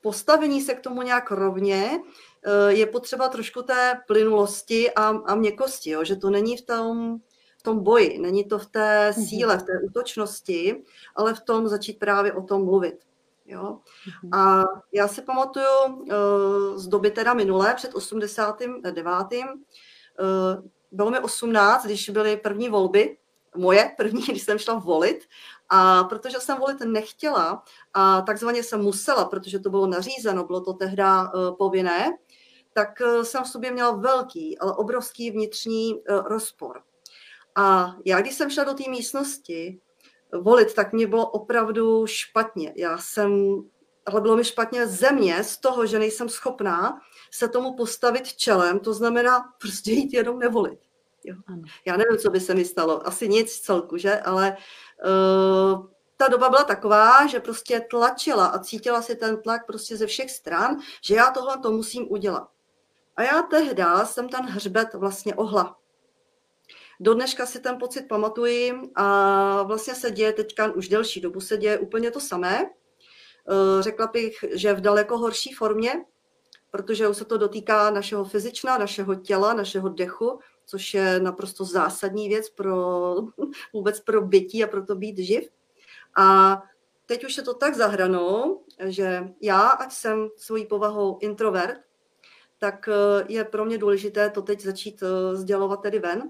postavení 0.00 0.60
se 0.60 0.74
k 0.74 0.80
tomu 0.80 1.02
nějak 1.02 1.30
rovně 1.30 2.00
eh, 2.44 2.72
je 2.72 2.86
potřeba 2.86 3.28
trošku 3.28 3.62
té 3.62 4.00
plynulosti 4.06 4.90
a, 4.90 5.08
a 5.08 5.34
měkkosti, 5.34 5.90
jo? 5.90 6.04
že 6.04 6.16
to 6.16 6.30
není 6.30 6.56
v 6.56 6.62
tom, 6.62 7.18
v 7.58 7.62
tom 7.62 7.82
boji, 7.82 8.18
není 8.18 8.44
to 8.44 8.58
v 8.58 8.66
té 8.66 9.12
mhm. 9.16 9.26
síle, 9.26 9.58
v 9.58 9.62
té 9.62 9.72
útočnosti, 9.84 10.82
ale 11.16 11.34
v 11.34 11.40
tom 11.40 11.68
začít 11.68 11.98
právě 11.98 12.32
o 12.32 12.42
tom 12.42 12.64
mluvit. 12.64 13.04
Jo? 13.46 13.78
Mhm. 14.22 14.34
A 14.34 14.64
já 14.92 15.08
si 15.08 15.22
pamatuju 15.22 15.86
uh, 15.86 16.08
z 16.76 16.88
doby 16.88 17.10
teda 17.10 17.34
minulé, 17.34 17.74
před 17.74 17.94
89. 17.94 19.04
Uh, 19.32 20.68
bylo 20.92 21.10
mi 21.10 21.18
18, 21.18 21.84
když 21.84 22.10
byly 22.10 22.36
první 22.36 22.68
volby, 22.68 23.18
moje 23.56 23.94
první, 23.96 24.22
když 24.28 24.42
jsem 24.42 24.58
šla 24.58 24.74
volit. 24.74 25.24
A 25.68 26.04
protože 26.04 26.40
jsem 26.40 26.58
volit 26.58 26.80
nechtěla 26.80 27.62
a 27.94 28.20
takzvaně 28.20 28.62
jsem 28.62 28.80
musela, 28.80 29.24
protože 29.24 29.58
to 29.58 29.70
bylo 29.70 29.86
nařízeno, 29.86 30.44
bylo 30.44 30.60
to 30.60 30.72
tehdy 30.72 31.02
uh, 31.02 31.56
povinné, 31.56 32.12
tak 32.72 33.02
jsem 33.22 33.44
v 33.44 33.48
sobě 33.48 33.72
měla 33.72 33.90
velký, 33.90 34.58
ale 34.58 34.72
obrovský 34.76 35.30
vnitřní 35.30 36.02
rozpor. 36.24 36.82
A 37.54 37.96
já, 38.04 38.20
když 38.20 38.34
jsem 38.34 38.50
šla 38.50 38.64
do 38.64 38.74
té 38.74 38.90
místnosti, 38.90 39.80
volit, 40.42 40.74
tak 40.74 40.92
mě 40.92 41.06
bylo 41.06 41.30
opravdu 41.30 42.06
špatně. 42.06 42.72
Já 42.76 42.98
jsem, 42.98 43.62
ale 44.06 44.20
bylo 44.20 44.36
mi 44.36 44.44
špatně 44.44 44.86
země 44.86 45.44
z 45.44 45.56
toho, 45.56 45.86
že 45.86 45.98
nejsem 45.98 46.28
schopná 46.28 47.00
se 47.30 47.48
tomu 47.48 47.76
postavit 47.76 48.32
čelem, 48.32 48.80
to 48.80 48.94
znamená 48.94 49.52
prostě 49.60 49.92
jít 49.92 50.12
jenom 50.12 50.38
nevolit. 50.38 50.78
Jo. 51.24 51.36
Já 51.84 51.96
nevím, 51.96 52.18
co 52.18 52.30
by 52.30 52.40
se 52.40 52.54
mi 52.54 52.64
stalo. 52.64 53.06
Asi 53.06 53.28
nic 53.28 53.60
celku, 53.60 53.96
že? 53.96 54.20
Ale 54.20 54.56
uh, 55.04 55.86
ta 56.16 56.28
doba 56.28 56.48
byla 56.48 56.64
taková, 56.64 57.26
že 57.26 57.40
prostě 57.40 57.80
tlačila 57.80 58.46
a 58.46 58.58
cítila 58.58 59.02
si 59.02 59.16
ten 59.16 59.42
tlak 59.42 59.66
prostě 59.66 59.96
ze 59.96 60.06
všech 60.06 60.30
stran, 60.30 60.76
že 61.02 61.14
já 61.14 61.30
tohle 61.30 61.58
to 61.58 61.72
musím 61.72 62.12
udělat. 62.12 62.48
A 63.16 63.22
já 63.22 63.42
tehdy 63.42 63.82
jsem 64.04 64.28
ten 64.28 64.44
hřbet 64.44 64.94
vlastně 64.94 65.34
ohla. 65.34 65.76
Do 67.00 67.14
dneška 67.14 67.46
si 67.46 67.60
ten 67.60 67.78
pocit 67.78 68.08
pamatuji 68.08 68.72
a 68.94 69.62
vlastně 69.62 69.94
se 69.94 70.10
děje 70.10 70.32
teďka 70.32 70.72
už 70.72 70.88
delší 70.88 71.20
dobu 71.20 71.40
se 71.40 71.56
děje 71.56 71.78
úplně 71.78 72.10
to 72.10 72.20
samé. 72.20 72.64
Eh, 72.64 73.82
řekla 73.82 74.06
bych, 74.06 74.44
že 74.52 74.74
v 74.74 74.80
daleko 74.80 75.18
horší 75.18 75.52
formě, 75.52 76.04
protože 76.70 77.08
už 77.08 77.16
se 77.16 77.24
to 77.24 77.38
dotýká 77.38 77.90
našeho 77.90 78.24
fyzična, 78.24 78.78
našeho 78.78 79.14
těla, 79.14 79.54
našeho 79.54 79.88
dechu, 79.88 80.38
což 80.66 80.94
je 80.94 81.20
naprosto 81.20 81.64
zásadní 81.64 82.28
věc 82.28 82.50
pro 82.50 83.14
vůbec 83.72 84.00
pro 84.00 84.22
bytí 84.22 84.64
a 84.64 84.66
pro 84.66 84.86
to 84.86 84.94
být 84.94 85.18
živ. 85.18 85.48
A 86.18 86.62
teď 87.06 87.24
už 87.24 87.36
je 87.36 87.42
to 87.42 87.54
tak 87.54 87.74
zahranou, 87.74 88.64
že 88.84 89.28
já, 89.40 89.68
ať 89.68 89.92
jsem 89.92 90.28
svojí 90.36 90.66
povahou 90.66 91.18
introvert, 91.20 91.80
tak 92.58 92.88
eh, 92.88 93.24
je 93.28 93.44
pro 93.44 93.64
mě 93.64 93.78
důležité 93.78 94.30
to 94.30 94.42
teď 94.42 94.60
začít 94.60 95.02
eh, 95.02 95.36
sdělovat 95.36 95.82
tedy 95.82 95.98
ven 95.98 96.22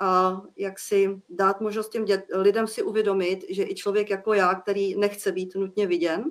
a 0.00 0.40
jak 0.56 0.78
si 0.78 1.20
dát 1.28 1.60
možnost 1.60 1.88
těm 1.88 2.04
dět, 2.04 2.24
lidem 2.34 2.66
si 2.66 2.82
uvědomit, 2.82 3.44
že 3.48 3.64
i 3.64 3.74
člověk 3.74 4.10
jako 4.10 4.34
já, 4.34 4.54
který 4.54 4.96
nechce 4.96 5.32
být 5.32 5.54
nutně 5.54 5.86
viděn, 5.86 6.24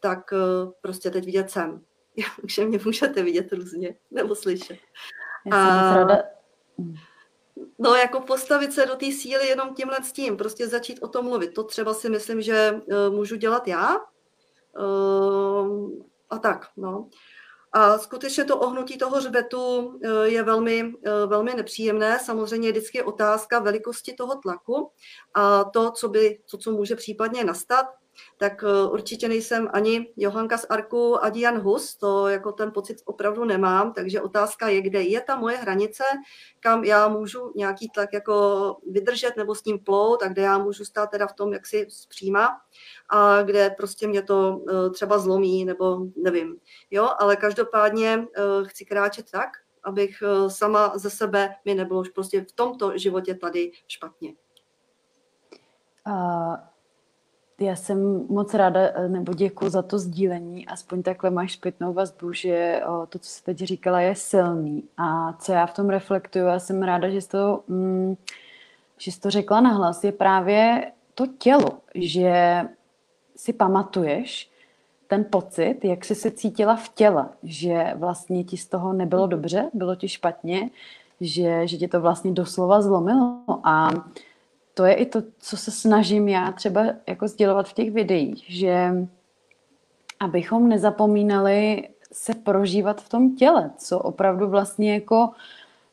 tak 0.00 0.32
eh, 0.32 0.70
prostě 0.80 1.10
teď 1.10 1.24
vidět 1.24 1.50
jsem. 1.50 1.84
Takže 2.40 2.64
mě 2.64 2.78
můžete 2.84 3.22
vidět 3.22 3.52
různě 3.52 3.96
nebo 4.10 4.34
slyšet. 4.34 4.78
Já 5.46 5.94
jsem 5.94 6.10
a. 6.10 6.18
No, 7.78 7.94
jako 7.94 8.20
postavit 8.20 8.72
se 8.72 8.86
do 8.86 8.96
té 8.96 9.06
síly 9.12 9.48
jenom 9.48 9.74
tímhle 9.74 9.98
s 10.02 10.12
tím, 10.12 10.36
prostě 10.36 10.68
začít 10.68 10.98
o 11.02 11.08
tom 11.08 11.24
mluvit. 11.24 11.54
To 11.54 11.64
třeba 11.64 11.94
si 11.94 12.10
myslím, 12.10 12.42
že 12.42 12.72
uh, 12.72 13.14
můžu 13.14 13.36
dělat 13.36 13.68
já. 13.68 13.96
Uh, 14.78 15.90
a 16.30 16.38
tak, 16.38 16.66
no. 16.76 17.08
A 17.76 17.98
skutečně 17.98 18.44
to 18.44 18.58
ohnutí 18.58 18.98
toho 18.98 19.16
hřbetu 19.16 19.98
eh, 20.04 20.28
je 20.28 20.42
velmi, 20.42 20.92
eh, 21.06 21.26
velmi 21.26 21.54
nepříjemné. 21.54 22.18
Samozřejmě 22.18 22.68
je 22.68 22.72
otázka 23.02 23.58
velikosti 23.58 24.12
toho 24.12 24.36
tlaku 24.36 24.90
a 25.34 25.64
to, 25.64 25.90
co, 25.90 26.08
by, 26.08 26.38
to, 26.50 26.58
co 26.58 26.72
může 26.72 26.96
případně 26.96 27.44
nastat 27.44 27.86
tak 28.38 28.64
eh, 28.64 28.88
určitě 28.88 29.28
nejsem 29.28 29.68
ani 29.72 30.12
Johanka 30.16 30.58
z 30.58 30.66
Arku, 30.68 31.24
ani 31.24 31.40
Jan 31.40 31.58
Hus, 31.58 31.96
to 31.96 32.28
jako 32.28 32.52
ten 32.52 32.72
pocit 32.72 32.96
opravdu 33.04 33.44
nemám, 33.44 33.92
takže 33.92 34.20
otázka 34.20 34.68
je, 34.68 34.80
kde 34.80 35.02
je 35.02 35.20
ta 35.20 35.36
moje 35.36 35.56
hranice, 35.56 36.04
kam 36.60 36.84
já 36.84 37.08
můžu 37.08 37.52
nějaký 37.56 37.88
tlak 37.88 38.12
jako 38.12 38.76
vydržet 38.90 39.36
nebo 39.36 39.54
s 39.54 39.64
ním 39.64 39.78
plout 39.78 40.22
a 40.22 40.28
kde 40.28 40.42
já 40.42 40.58
můžu 40.58 40.84
stát 40.84 41.10
teda 41.10 41.26
v 41.26 41.32
tom, 41.32 41.52
jak 41.52 41.66
si 41.66 41.86
zpříma 41.90 42.60
a 43.08 43.42
kde 43.42 43.70
prostě 43.70 44.06
mě 44.08 44.22
to 44.22 44.60
eh, 44.68 44.90
třeba 44.90 45.18
zlomí 45.18 45.64
nebo 45.64 45.98
nevím. 46.16 46.56
Jo, 46.90 47.08
ale 47.18 47.36
každopádně 47.36 48.26
eh, 48.36 48.42
chci 48.64 48.84
kráčet 48.84 49.30
tak, 49.30 49.50
abych 49.84 50.22
sama 50.48 50.98
ze 50.98 51.10
sebe 51.10 51.54
mi 51.64 51.74
nebylo 51.74 52.00
už 52.00 52.08
prostě 52.08 52.40
v 52.40 52.52
tomto 52.52 52.98
životě 52.98 53.34
tady 53.34 53.72
špatně. 53.86 54.34
Uh 56.06 56.56
já 57.60 57.76
jsem 57.76 58.26
moc 58.28 58.54
ráda, 58.54 58.80
eh, 58.80 59.08
nebo 59.08 59.34
děkuji 59.34 59.70
za 59.70 59.82
to 59.82 59.98
sdílení, 59.98 60.66
aspoň 60.66 61.02
takhle 61.02 61.30
máš 61.30 61.52
zpětnou 61.52 61.92
vazbu, 61.92 62.32
že 62.32 62.82
to, 63.08 63.18
co 63.18 63.30
jsi 63.30 63.44
teď 63.44 63.58
říkala, 63.58 64.00
je 64.00 64.14
silný. 64.14 64.82
A 64.96 65.32
co 65.32 65.52
já 65.52 65.66
v 65.66 65.74
tom 65.74 65.88
reflektuju, 65.88 66.44
já 66.44 66.58
jsem 66.58 66.82
ráda, 66.82 67.08
že 67.08 67.20
jsi 67.20 67.28
to, 67.28 67.62
mm, 67.68 68.16
že 68.98 69.12
jsi 69.12 69.20
to 69.20 69.30
řekla 69.30 69.60
nahlas, 69.60 70.04
je 70.04 70.12
právě 70.12 70.92
to 71.14 71.26
tělo, 71.26 71.70
že 71.94 72.62
si 73.36 73.52
pamatuješ 73.52 74.50
ten 75.08 75.24
pocit, 75.30 75.84
jak 75.84 76.04
jsi 76.04 76.14
se 76.14 76.30
cítila 76.30 76.76
v 76.76 76.88
těle, 76.88 77.28
že 77.42 77.92
vlastně 77.94 78.44
ti 78.44 78.56
z 78.56 78.66
toho 78.66 78.92
nebylo 78.92 79.26
dobře, 79.26 79.70
bylo 79.74 79.96
ti 79.96 80.08
špatně, 80.08 80.70
že, 81.20 81.66
že 81.66 81.76
tě 81.76 81.88
to 81.88 82.00
vlastně 82.00 82.32
doslova 82.32 82.82
zlomilo 82.82 83.40
a 83.64 83.90
to 84.76 84.84
je 84.84 84.94
i 84.94 85.06
to, 85.06 85.22
co 85.38 85.56
se 85.56 85.70
snažím 85.70 86.28
já 86.28 86.52
třeba 86.52 86.84
jako 87.06 87.28
sdělovat 87.28 87.68
v 87.68 87.72
těch 87.72 87.90
videích, 87.90 88.44
že 88.48 88.92
abychom 90.20 90.68
nezapomínali 90.68 91.88
se 92.12 92.34
prožívat 92.34 93.00
v 93.00 93.08
tom 93.08 93.36
těle, 93.36 93.70
co 93.76 93.98
opravdu 93.98 94.48
vlastně 94.48 94.94
jako 94.94 95.30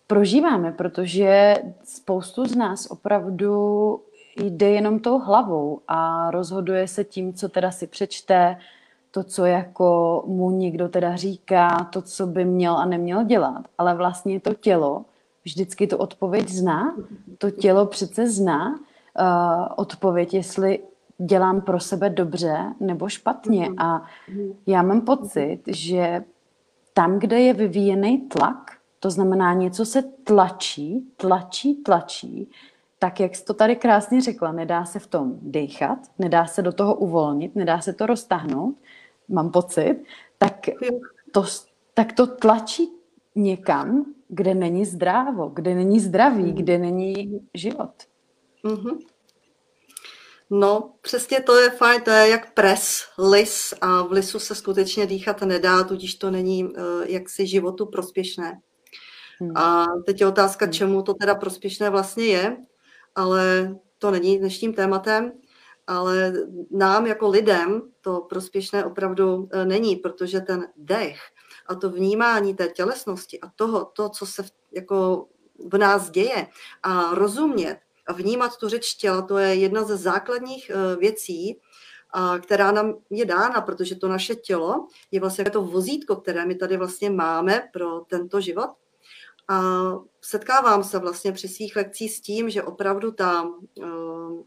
prožíváme, 0.08 0.72
protože 0.72 1.56
spoustu 1.84 2.46
z 2.46 2.56
nás 2.56 2.86
opravdu 2.92 4.02
jde 4.38 4.70
jenom 4.70 5.00
tou 5.00 5.20
hlavou 5.20 5.80
a 5.88 6.32
rozhoduje 6.32 6.88
se 6.88 7.04
tím, 7.04 7.34
co 7.34 7.50
teda 7.50 7.72
si 7.72 7.88
přečte, 7.88 8.58
to, 9.12 9.24
co 9.24 9.46
jako 9.46 10.24
mu 10.28 10.52
někdo 10.52 10.90
teda 10.90 11.16
říká, 11.16 11.90
to, 11.94 12.02
co 12.02 12.28
by 12.28 12.46
měl 12.46 12.78
a 12.78 12.86
neměl 12.86 13.24
dělat. 13.24 13.62
Ale 13.78 13.96
vlastně 13.96 14.40
to 14.40 14.54
tělo 14.54 15.06
vždycky 15.46 15.88
tu 15.88 15.98
odpověď 15.98 16.50
zná. 16.50 16.96
To 17.38 17.52
tělo 17.52 17.86
přece 17.86 18.30
zná 18.30 18.70
uh, 18.70 19.68
odpověď, 19.76 20.34
jestli 20.34 20.80
dělám 21.18 21.62
pro 21.62 21.80
sebe 21.80 22.10
dobře 22.10 22.58
nebo 22.80 23.10
špatně. 23.10 23.70
Mhm. 23.70 23.80
A 23.80 24.06
já 24.68 24.82
mám 24.82 25.02
pocit, 25.02 25.60
že 25.68 26.24
tam, 26.94 27.20
kde 27.20 27.42
je 27.42 27.54
vyvíjený 27.54 28.18
tlak, 28.18 28.72
to 29.00 29.10
znamená 29.10 29.54
něco 29.54 29.86
se 29.86 30.02
tlačí, 30.02 31.08
tlačí, 31.18 31.76
tlačí, 31.76 32.50
tak 33.00 33.20
jak 33.20 33.36
jsi 33.36 33.46
to 33.46 33.54
tady 33.54 33.76
krásně 33.76 34.22
řekla, 34.22 34.52
nedá 34.52 34.86
se 34.86 35.00
v 35.00 35.08
tom 35.08 35.34
dechat, 35.42 36.00
nedá 36.20 36.46
se 36.46 36.62
do 36.62 36.72
toho 36.72 36.96
uvolnit, 36.96 37.56
nedá 37.56 37.82
se 37.82 37.94
to 37.94 38.06
roztáhnout, 38.06 38.76
mám 39.30 39.52
pocit, 39.52 40.04
tak 40.38 40.70
to, 41.32 41.46
tak 41.94 42.14
to 42.14 42.28
tlačí 42.28 42.90
někam, 43.36 44.06
kde 44.34 44.54
není 44.54 44.86
zdrávo, 44.86 45.50
kde 45.50 45.76
není 45.76 46.00
zdraví, 46.00 46.44
mm. 46.44 46.54
kde 46.54 46.78
není 46.78 47.40
život. 47.54 47.92
Mm-hmm. 48.66 48.98
No, 50.50 50.94
přesně 51.02 51.40
to 51.40 51.56
je 51.56 51.70
fajn, 51.70 52.02
to 52.02 52.12
je 52.12 52.30
jak 52.30 52.54
pres, 52.54 53.02
lis 53.18 53.74
a 53.82 54.02
v 54.02 54.12
lisu 54.12 54.40
se 54.40 54.56
skutečně 54.56 55.06
dýchat 55.06 55.42
nedá, 55.42 55.84
tudíž 55.84 56.16
to 56.16 56.32
není 56.32 56.64
uh, 56.64 56.72
jaksi 57.06 57.48
životu 57.48 57.86
prospěšné. 57.86 58.60
Hmm. 59.40 59.58
A 59.58 59.86
teď 60.06 60.22
je 60.22 60.28
otázka, 60.28 60.66
hmm. 60.66 60.74
čemu 60.74 61.02
to 61.02 61.14
teda 61.14 61.36
prospěšné 61.36 61.90
vlastně 61.90 62.26
je, 62.26 62.58
ale 63.16 63.76
to 63.98 64.12
není 64.12 64.40
dnešním 64.40 64.74
tématem, 64.74 65.32
ale 65.88 66.34
nám 66.72 67.06
jako 67.06 67.30
lidem 67.30 67.82
to 68.02 68.22
prospěšné 68.30 68.86
opravdu 68.86 69.50
eh, 69.52 69.66
není, 69.66 69.96
protože 69.96 70.40
ten 70.40 70.68
dech 70.78 71.20
a 71.74 71.80
to 71.80 71.90
vnímání 71.90 72.56
té 72.56 72.68
tělesnosti 72.68 73.40
a 73.42 73.50
toho, 73.56 73.86
to, 73.86 74.10
co 74.10 74.26
se 74.26 74.44
v, 74.44 74.52
jako 74.72 75.28
v 75.72 75.78
nás 75.78 76.10
děje 76.10 76.48
a 76.84 77.16
rozumět 77.16 77.80
a 78.08 78.14
vnímat 78.14 78.58
tu 78.58 78.70
řeč 78.70 78.94
těla, 78.94 79.22
to 79.22 79.38
je 79.38 79.56
jedna 79.56 79.84
ze 79.84 79.98
základních 79.98 80.70
eh, 80.70 80.96
věcí, 80.96 81.60
která 82.42 82.72
nám 82.72 82.94
je 83.10 83.26
dána, 83.26 83.62
protože 83.62 83.96
to 83.96 84.08
naše 84.08 84.36
tělo 84.36 84.88
je 85.12 85.20
vlastně 85.20 85.46
to 85.46 85.62
vozítko, 85.62 86.16
které 86.16 86.46
my 86.46 86.56
tady 86.56 86.78
vlastně 86.78 87.10
máme 87.10 87.70
pro 87.74 88.00
tento 88.00 88.42
život. 88.42 88.70
A 89.48 89.62
setkávám 90.22 90.84
se 90.84 91.00
vlastně 91.00 91.32
při 91.32 91.48
svých 91.48 91.76
lekcích 91.76 92.14
s 92.14 92.22
tím, 92.22 92.50
že 92.50 92.64
opravdu 92.64 93.12
ta, 93.12 93.50
eh, 93.84 94.44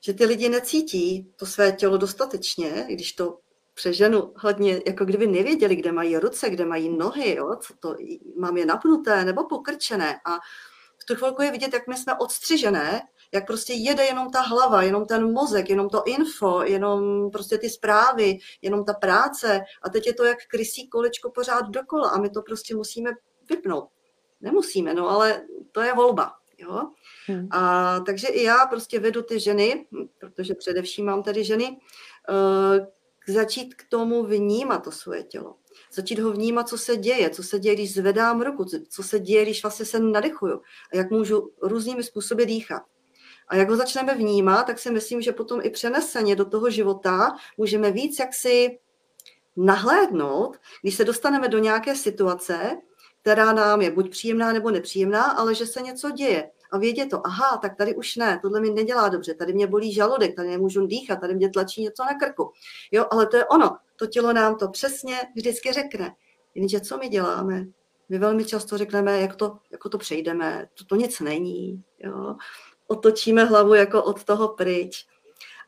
že 0.00 0.14
ty 0.14 0.24
lidi 0.24 0.48
necítí 0.48 1.32
to 1.36 1.46
své 1.46 1.72
tělo 1.72 1.96
dostatečně, 1.96 2.86
když 2.88 3.12
to 3.12 3.38
přeženu 3.74 4.32
hodně, 4.36 4.80
jako 4.86 5.04
kdyby 5.04 5.26
nevěděli, 5.26 5.76
kde 5.76 5.92
mají 5.92 6.18
ruce, 6.18 6.50
kde 6.50 6.64
mají 6.64 6.88
nohy, 6.88 7.34
jo, 7.34 7.56
co 7.56 7.74
to, 7.80 7.96
mám 8.36 8.56
je 8.56 8.66
napnuté 8.66 9.24
nebo 9.24 9.44
pokrčené 9.44 10.20
a 10.24 10.38
v 10.98 11.04
tu 11.06 11.14
chvilku 11.14 11.42
je 11.42 11.50
vidět, 11.50 11.72
jak 11.72 11.86
my 11.86 11.96
jsme 11.96 12.14
odstřižené, 12.14 13.02
jak 13.32 13.46
prostě 13.46 13.72
jede 13.72 14.04
jenom 14.04 14.30
ta 14.30 14.40
hlava, 14.40 14.82
jenom 14.82 15.06
ten 15.06 15.32
mozek, 15.32 15.70
jenom 15.70 15.88
to 15.88 16.02
info, 16.06 16.62
jenom 16.62 17.30
prostě 17.30 17.58
ty 17.58 17.70
zprávy, 17.70 18.38
jenom 18.62 18.84
ta 18.84 18.92
práce 18.92 19.60
a 19.82 19.90
teď 19.90 20.06
je 20.06 20.14
to 20.14 20.24
jak 20.24 20.38
krysí 20.48 20.88
kolečko 20.88 21.30
pořád 21.30 21.68
dokola 21.68 22.08
a 22.08 22.18
my 22.18 22.30
to 22.30 22.42
prostě 22.42 22.76
musíme 22.76 23.10
vypnout. 23.50 23.88
Nemusíme, 24.40 24.94
no 24.94 25.08
ale 25.08 25.42
to 25.72 25.80
je 25.80 25.94
volba. 25.94 26.32
Jo? 26.58 26.90
Hmm. 27.26 27.48
A 27.50 28.00
takže 28.00 28.28
i 28.28 28.42
já 28.42 28.66
prostě 28.66 29.00
vedu 29.00 29.22
ty 29.22 29.40
ženy, 29.40 29.86
protože 30.18 30.54
především 30.54 31.06
mám 31.06 31.22
tady 31.22 31.44
ženy, 31.44 31.78
eh, 32.28 32.86
začít 33.28 33.74
k 33.74 33.88
tomu 33.88 34.24
vnímat 34.24 34.78
to 34.78 34.90
svoje 34.90 35.22
tělo. 35.22 35.56
Začít 35.92 36.18
ho 36.18 36.32
vnímat, 36.32 36.68
co 36.68 36.78
se 36.78 36.96
děje, 36.96 37.30
co 37.30 37.42
se 37.42 37.58
děje, 37.58 37.74
když 37.74 37.94
zvedám 37.94 38.42
ruku, 38.42 38.64
co 38.88 39.02
se 39.02 39.20
děje, 39.20 39.42
když 39.42 39.62
vlastně 39.62 39.86
se 39.86 40.00
nadechuju 40.00 40.60
a 40.92 40.96
jak 40.96 41.10
můžu 41.10 41.50
různými 41.62 42.02
způsoby 42.02 42.44
dýchat. 42.44 42.82
A 43.48 43.56
jak 43.56 43.70
ho 43.70 43.76
začneme 43.76 44.14
vnímat, 44.14 44.62
tak 44.62 44.78
si 44.78 44.90
myslím, 44.90 45.22
že 45.22 45.32
potom 45.32 45.60
i 45.62 45.70
přeneseně 45.70 46.36
do 46.36 46.44
toho 46.44 46.70
života 46.70 47.32
můžeme 47.56 47.90
víc 47.90 48.18
jaksi 48.18 48.78
nahlédnout, 49.56 50.56
když 50.82 50.94
se 50.94 51.04
dostaneme 51.04 51.48
do 51.48 51.58
nějaké 51.58 51.96
situace, 51.96 52.76
která 53.20 53.52
nám 53.52 53.82
je 53.82 53.90
buď 53.90 54.10
příjemná 54.10 54.52
nebo 54.52 54.70
nepříjemná, 54.70 55.22
ale 55.22 55.54
že 55.54 55.66
se 55.66 55.82
něco 55.82 56.10
děje 56.10 56.50
a 56.74 56.78
vědět 56.78 57.06
to, 57.06 57.26
aha, 57.26 57.56
tak 57.62 57.76
tady 57.76 57.96
už 57.96 58.16
ne, 58.16 58.38
tohle 58.42 58.60
mi 58.60 58.70
nedělá 58.70 59.08
dobře, 59.08 59.34
tady 59.34 59.52
mě 59.52 59.66
bolí 59.66 59.92
žaludek, 59.92 60.36
tady 60.36 60.48
nemůžu 60.48 60.86
dýchat, 60.86 61.20
tady 61.20 61.34
mě 61.34 61.50
tlačí 61.50 61.82
něco 61.82 62.04
na 62.04 62.14
krku. 62.14 62.52
Jo, 62.92 63.06
ale 63.10 63.26
to 63.26 63.36
je 63.36 63.44
ono, 63.44 63.76
to 63.96 64.06
tělo 64.06 64.32
nám 64.32 64.56
to 64.56 64.68
přesně 64.68 65.16
vždycky 65.36 65.72
řekne. 65.72 66.14
Jenže 66.54 66.80
co 66.80 66.98
my 66.98 67.08
děláme? 67.08 67.64
My 68.08 68.18
velmi 68.18 68.44
často 68.44 68.78
řekneme, 68.78 69.20
jak 69.20 69.36
to, 69.36 69.58
jako 69.72 69.88
to 69.88 69.98
přejdeme, 69.98 70.68
to, 70.74 70.84
to 70.84 70.96
nic 70.96 71.20
není. 71.20 71.82
Jo? 71.98 72.36
Otočíme 72.86 73.44
hlavu 73.44 73.74
jako 73.74 74.02
od 74.02 74.24
toho 74.24 74.48
pryč. 74.48 75.06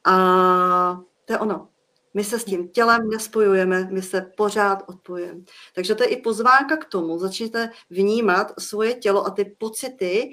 A 0.04 1.00
to 1.24 1.32
je 1.32 1.38
ono. 1.38 1.68
My 2.16 2.24
se 2.24 2.38
s 2.38 2.44
tím 2.44 2.68
tělem 2.68 3.08
nespojujeme, 3.08 3.88
my 3.90 4.02
se 4.02 4.30
pořád 4.36 4.82
odpojujeme. 4.86 5.40
Takže 5.74 5.94
to 5.94 6.02
je 6.02 6.08
i 6.08 6.22
pozvánka 6.22 6.76
k 6.76 6.84
tomu, 6.84 7.18
začněte 7.18 7.70
vnímat 7.90 8.52
svoje 8.58 8.94
tělo 8.94 9.26
a 9.26 9.30
ty 9.30 9.44
pocity, 9.58 10.30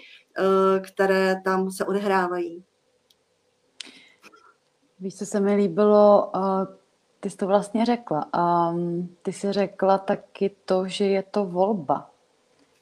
které 0.80 1.42
tam 1.44 1.72
se 1.72 1.86
odehrávají. 1.86 2.64
Víš, 5.00 5.18
co 5.18 5.26
se 5.26 5.40
mi 5.40 5.56
líbilo, 5.56 6.32
eh, 6.36 6.68
ty 7.20 7.30
jsi 7.30 7.38
to 7.38 7.48
vlastně 7.48 7.86
řekla. 7.86 8.26
Um, 8.72 9.10
ty 9.22 9.34
jsi 9.34 9.52
řekla 9.52 9.98
taky 9.98 10.52
to, 10.66 10.88
že 10.88 11.06
je 11.06 11.24
to 11.24 11.46
volba. 11.46 12.10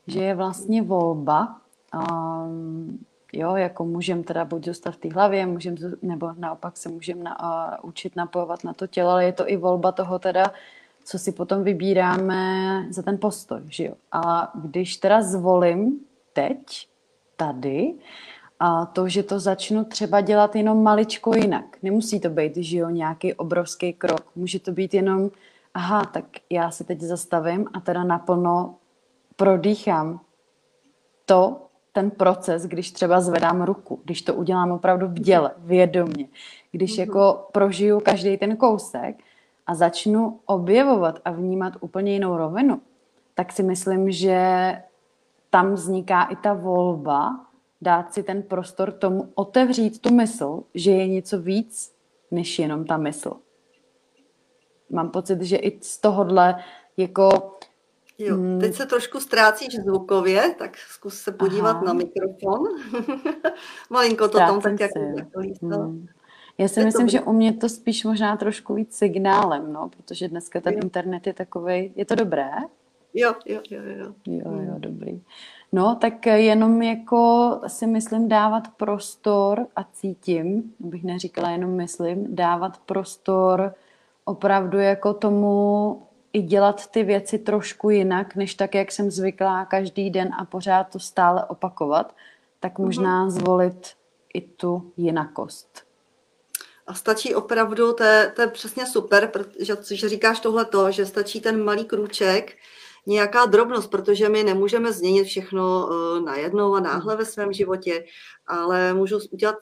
Že 0.08 0.24
je 0.24 0.36
vlastně 0.36 0.82
volba. 0.82 1.62
Um, 2.10 3.00
jo, 3.34 3.56
jako 3.56 3.86
můžem 3.86 4.24
teda 4.24 4.46
buď 4.46 4.66
zůstat 4.66 4.92
v 4.92 4.98
té 4.98 5.14
hlavě, 5.14 5.46
můžem, 5.46 5.76
nebo 6.02 6.34
naopak 6.38 6.78
se 6.78 6.90
můžem 6.90 7.24
na, 7.24 7.44
uh, 7.44 7.90
učit 7.90 8.16
napojovat 8.16 8.64
na 8.64 8.74
to 8.74 8.88
tělo, 8.88 9.10
ale 9.10 9.26
je 9.26 9.34
to 9.34 9.50
i 9.50 9.58
volba 9.58 9.92
toho 9.92 10.20
teda, 10.20 10.52
co 11.04 11.20
si 11.20 11.32
potom 11.32 11.64
vybíráme 11.64 12.86
za 12.90 13.02
ten 13.02 13.18
postoj, 13.18 13.62
že 13.66 13.84
jo. 13.84 13.94
A 14.12 14.52
když 14.56 14.98
teda 14.98 15.22
zvolím 15.22 16.00
teď, 16.34 16.88
tady, 17.42 17.94
a 18.60 18.86
to, 18.86 19.10
že 19.10 19.24
to 19.24 19.40
začnu 19.40 19.84
třeba 19.84 20.22
dělat 20.22 20.56
jenom 20.56 20.84
maličko 20.84 21.36
jinak. 21.36 21.66
Nemusí 21.84 22.20
to 22.20 22.30
být, 22.30 22.58
že 22.58 22.78
jo, 22.78 22.90
nějaký 22.90 23.34
obrovský 23.34 23.94
krok. 23.94 24.22
Může 24.36 24.60
to 24.60 24.72
být 24.72 24.94
jenom, 24.94 25.30
aha, 25.74 26.06
tak 26.06 26.26
já 26.50 26.72
se 26.72 26.84
teď 26.84 27.02
zastavím 27.02 27.68
a 27.74 27.80
teda 27.80 28.04
naplno 28.04 28.76
prodýchám 29.36 30.20
to, 31.26 31.66
ten 31.94 32.12
proces, 32.12 32.64
když 32.64 32.92
třeba 32.92 33.22
zvedám 33.22 33.62
ruku, 33.62 34.00
když 34.06 34.22
to 34.22 34.34
udělám 34.34 34.72
opravdu 34.72 35.08
v 35.08 35.20
děle, 35.20 35.52
vědomě, 35.58 36.28
když 36.72 36.96
mm-hmm. 36.96 37.00
jako 37.00 37.48
prožiju 37.52 38.00
každý 38.00 38.38
ten 38.38 38.58
kousek 38.58 39.16
a 39.68 39.76
začnu 39.76 40.40
objevovat 40.46 41.20
a 41.26 41.32
vnímat 41.32 41.74
úplně 41.80 42.14
jinou 42.14 42.38
rovinu, 42.38 42.82
tak 43.36 43.52
si 43.52 43.64
myslím, 43.64 44.12
že 44.12 44.38
tam 45.52 45.74
vzniká 45.74 46.24
i 46.24 46.36
ta 46.36 46.54
volba 46.54 47.46
dát 47.82 48.14
si 48.14 48.24
ten 48.24 48.44
prostor 48.44 48.92
tomu 48.92 49.32
otevřít 49.36 50.02
tu 50.02 50.14
mysl, 50.14 50.64
že 50.74 50.92
je 50.92 51.08
něco 51.08 51.42
víc 51.42 51.96
než 52.32 52.60
jenom 52.60 52.86
ta 52.86 52.98
mysl. 52.98 53.34
Mám 54.90 55.10
pocit, 55.10 55.42
že 55.42 55.58
i 55.58 55.80
z 55.82 55.98
tohohle 55.98 56.64
jako... 56.98 57.58
Jo, 58.18 58.38
mm, 58.38 58.60
teď 58.60 58.74
se 58.74 58.86
trošku 58.86 59.20
ztrácíš 59.20 59.76
zvukově, 59.76 60.56
tak 60.60 60.78
zkus 60.78 61.20
se 61.20 61.32
podívat 61.32 61.72
Aha. 61.72 61.84
na 61.84 61.94
mikrofon. 61.94 62.64
Malinko 63.90 64.28
to 64.28 64.38
Ztrácím 64.38 64.62
tam 64.62 64.78
tak 64.78 64.80
jako 64.80 65.40
hmm. 65.62 66.08
Já 66.58 66.68
si 66.68 66.80
je 66.80 66.86
myslím, 66.86 67.08
to... 67.08 67.12
že 67.12 67.22
u 67.22 67.34
mě 67.34 67.54
to 67.54 67.70
spíš 67.70 68.04
možná 68.04 68.38
trošku 68.38 68.74
víc 68.74 68.98
signálem, 68.98 69.74
no, 69.74 69.90
protože 69.90 70.28
dneska 70.28 70.62
ten 70.62 70.74
jo. 70.74 70.80
internet 70.84 71.28
je 71.28 71.34
takový. 71.34 71.94
Je 71.96 72.06
to 72.06 72.16
dobré? 72.16 72.50
Jo, 73.14 73.34
jo, 73.46 73.62
jo, 73.70 73.82
jo. 73.84 74.14
Jo, 74.28 74.42
jo, 74.46 74.72
hmm. 74.72 74.82
dobrý. 74.82 75.22
No, 75.72 75.96
tak 75.96 76.26
jenom 76.26 76.82
jako 76.82 77.52
si 77.68 77.88
myslím 77.88 78.30
dávat 78.30 78.68
prostor 78.78 79.68
a 79.76 79.84
cítím, 79.84 80.74
bych 80.80 81.04
neříkala 81.04 81.50
jenom 81.50 81.76
myslím, 81.76 82.36
dávat 82.36 82.78
prostor 82.78 83.76
opravdu 84.26 84.80
jako 84.80 85.14
tomu 85.14 86.02
i 86.34 86.42
dělat 86.42 86.88
ty 86.88 87.04
věci 87.04 87.40
trošku 87.40 87.90
jinak, 87.90 88.36
než 88.36 88.56
tak, 88.56 88.76
jak 88.76 88.92
jsem 88.92 89.12
zvyklá 89.12 89.66
každý 89.66 90.10
den 90.10 90.30
a 90.40 90.46
pořád 90.46 90.84
to 90.84 91.00
stále 91.00 91.46
opakovat, 91.46 92.16
tak 92.60 92.80
mhm. 92.80 92.88
možná 92.88 93.30
zvolit 93.30 93.88
i 94.34 94.42
tu 94.42 94.92
jinakost. 94.98 95.84
A 96.88 96.94
stačí 96.94 97.36
opravdu, 97.36 97.94
to 97.94 98.04
je, 98.04 98.32
to 98.36 98.42
je 98.42 98.48
přesně 98.48 98.86
super, 98.86 99.28
protože 99.28 99.76
že 99.92 100.10
říkáš 100.10 100.40
tohleto, 100.40 100.92
že 100.92 101.06
stačí 101.06 101.42
ten 101.42 101.64
malý 101.64 101.86
krůček, 101.86 102.58
nějaká 103.06 103.46
drobnost, 103.46 103.92
protože 103.92 104.30
my 104.30 104.44
nemůžeme 104.44 104.94
změnit 104.94 105.24
všechno 105.24 105.88
uh, 105.88 106.26
najednou 106.26 106.76
a 106.76 106.80
náhle 106.80 107.16
ve 107.16 107.26
svém 107.26 107.54
životě, 107.54 108.06
ale 108.48 108.94
můžu 108.94 109.20
udělat 109.32 109.56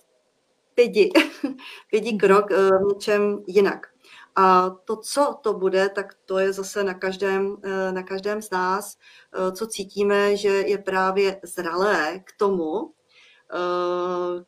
pěti, 0.76 1.10
pěti 1.90 2.18
krok 2.18 2.46
uh, 2.52 2.58
v 2.58 2.94
něčem 2.94 3.44
jinak. 3.48 3.88
A 4.36 4.70
to, 4.70 4.98
co 4.98 5.36
to 5.42 5.54
bude, 5.54 5.90
tak 5.90 6.14
to 6.26 6.40
je 6.40 6.54
zase 6.54 6.84
na 6.84 6.94
každém, 6.94 7.48
uh, 7.48 7.92
na 7.92 8.04
každém 8.04 8.42
z 8.42 8.50
nás, 8.50 8.98
uh, 9.38 9.54
co 9.54 9.68
cítíme, 9.68 10.38
že 10.38 10.50
je 10.50 10.78
právě 10.78 11.40
zralé 11.44 12.20
k 12.20 12.32
tomu, 12.38 12.72
uh, 12.80 12.92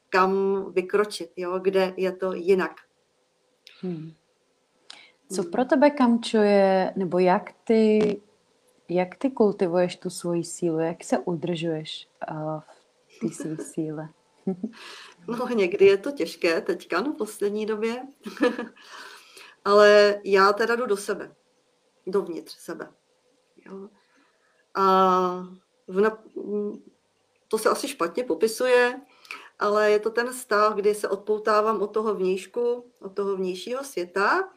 kam 0.10 0.66
vykročit, 0.74 1.32
jo, 1.38 1.60
kde 1.60 1.94
je 1.98 2.12
to 2.12 2.34
jinak. 2.34 2.72
Hmm. 3.82 4.12
Co 5.32 5.44
pro 5.44 5.66
tebe, 5.66 5.90
Kamčo, 5.90 6.38
je, 6.38 6.94
nebo 6.96 7.20
jak 7.20 7.44
ty 7.64 8.22
jak 8.96 9.16
ty 9.16 9.30
kultivuješ 9.30 9.96
tu 9.96 10.10
svoji 10.10 10.44
sílu? 10.44 10.80
Jak 10.80 11.04
se 11.04 11.18
udržuješ 11.20 12.08
uh, 12.32 12.60
v 13.08 13.20
té 13.20 13.34
své 13.34 13.58
síle? 13.64 14.10
no 15.28 15.48
někdy 15.48 15.86
je 15.86 15.98
to 15.98 16.12
těžké 16.12 16.62
teďka, 16.62 17.02
no 17.02 17.14
poslední 17.14 17.66
době. 17.66 18.08
Ale 19.66 20.20
já 20.24 20.54
teda 20.54 20.76
jdu 20.76 20.86
do 20.86 20.98
sebe. 20.98 21.36
Dovnitř 22.08 22.58
sebe. 22.58 22.92
Jo. 23.66 23.90
A 24.76 24.84
v 25.88 26.02
nap- 26.02 26.82
to 27.48 27.58
se 27.58 27.70
asi 27.70 27.88
špatně 27.88 28.24
popisuje, 28.24 29.02
ale 29.60 29.92
je 29.92 30.00
to 30.00 30.10
ten 30.10 30.34
stav, 30.34 30.74
kdy 30.74 30.96
se 30.96 31.10
odpoutávám 31.10 31.82
od 31.82 31.88
toho 31.88 32.16
vnějšku, 32.16 32.92
od 33.00 33.14
toho 33.14 33.36
vnějšího 33.36 33.84
světa 33.84 34.50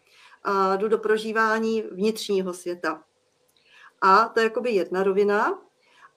a 0.42 0.76
jdu 0.76 0.88
do 0.88 0.98
prožívání 0.98 1.82
vnitřního 1.82 2.54
světa. 2.54 3.02
A 4.04 4.28
to 4.28 4.40
je 4.40 4.44
jakoby 4.44 4.70
jedna 4.70 5.02
rovina. 5.02 5.58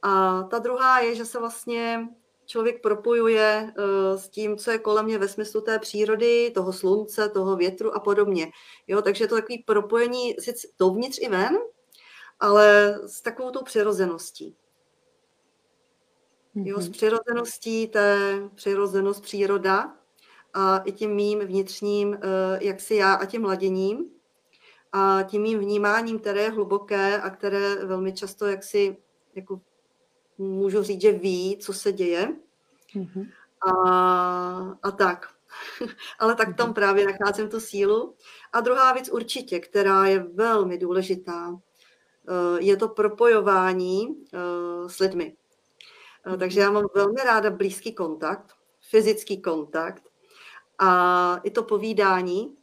A 0.01 0.43
ta 0.43 0.59
druhá 0.59 0.99
je, 0.99 1.15
že 1.15 1.25
se 1.25 1.39
vlastně 1.39 2.07
člověk 2.45 2.81
propojuje 2.81 3.73
uh, 3.77 4.19
s 4.19 4.29
tím, 4.29 4.57
co 4.57 4.71
je 4.71 4.79
kolem 4.79 5.05
mě 5.05 5.17
ve 5.17 5.27
smyslu 5.27 5.61
té 5.61 5.79
přírody, 5.79 6.51
toho 6.55 6.73
slunce, 6.73 7.29
toho 7.29 7.55
větru 7.55 7.95
a 7.95 7.99
podobně. 7.99 8.51
Jo, 8.87 9.01
takže 9.01 9.23
je 9.23 9.27
to 9.27 9.35
takový 9.35 9.63
propojení 9.63 10.35
sice 10.39 10.67
dovnitř 10.79 11.19
i 11.21 11.29
ven, 11.29 11.57
ale 12.39 12.95
s 13.05 13.21
takovou 13.21 13.51
tou 13.51 13.63
přirozeností. 13.63 14.55
Jo, 16.55 16.81
s 16.81 16.83
mhm. 16.83 16.91
přirozeností, 16.91 17.87
to 17.87 17.97
je 17.97 18.49
přirozenost 18.55 19.23
příroda 19.23 19.95
a 20.53 20.77
i 20.77 20.91
tím 20.91 21.15
mým 21.15 21.39
vnitřním, 21.39 22.09
uh, 22.09 22.17
jak 22.59 22.81
si 22.81 22.95
já 22.95 23.13
a 23.13 23.25
tím 23.25 23.45
laděním 23.45 24.16
a 24.91 25.23
tím 25.23 25.41
mým 25.41 25.59
vnímáním, 25.59 26.19
které 26.19 26.41
je 26.41 26.49
hluboké 26.49 27.21
a 27.21 27.29
které 27.29 27.85
velmi 27.85 28.13
často 28.13 28.45
jaksi, 28.45 28.97
jako 29.35 29.61
můžu 30.37 30.83
říct, 30.83 31.01
že 31.01 31.11
ví, 31.11 31.57
co 31.61 31.73
se 31.73 31.91
děje. 31.91 32.35
Mm-hmm. 32.95 33.31
A, 33.67 34.77
a 34.83 34.91
tak. 34.91 35.29
Ale 36.19 36.35
tak 36.35 36.55
tam 36.55 36.67
mhm. 36.67 36.73
právě 36.73 37.05
nacházím 37.05 37.49
tu 37.49 37.59
sílu. 37.59 38.15
A 38.53 38.61
druhá 38.61 38.93
věc 38.93 39.09
určitě, 39.09 39.59
která 39.59 40.05
je 40.05 40.19
velmi 40.19 40.77
důležitá, 40.77 41.59
eh, 42.29 42.63
je 42.63 42.77
to 42.77 42.89
propojování 42.89 44.25
eh, 44.33 44.89
s 44.89 44.99
lidmi. 44.99 45.35
Eh, 46.33 46.37
takže 46.37 46.59
já 46.59 46.71
mám 46.71 46.83
velmi 46.95 47.21
ráda 47.25 47.49
blízký 47.51 47.93
kontakt, 47.93 48.53
fyzický 48.89 49.41
kontakt 49.41 50.03
a 50.79 51.39
i 51.43 51.51
to 51.51 51.63
povídání, 51.63 52.56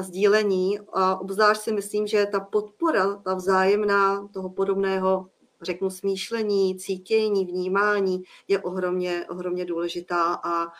a 0.00 0.02
sdílení. 0.02 0.78
A 0.92 1.20
obzvlášť 1.20 1.60
si 1.60 1.72
myslím, 1.72 2.06
že 2.06 2.26
ta 2.26 2.40
podpora, 2.40 3.20
ta 3.20 3.34
vzájemná 3.34 4.28
toho 4.32 4.50
podobného, 4.50 5.28
řeknu, 5.62 5.90
smýšlení, 5.90 6.78
cítění, 6.78 7.44
vnímání 7.46 8.22
je 8.48 8.58
ohromně, 8.58 9.26
ohromně 9.28 9.64
důležitá 9.64 10.40
a 10.44 10.72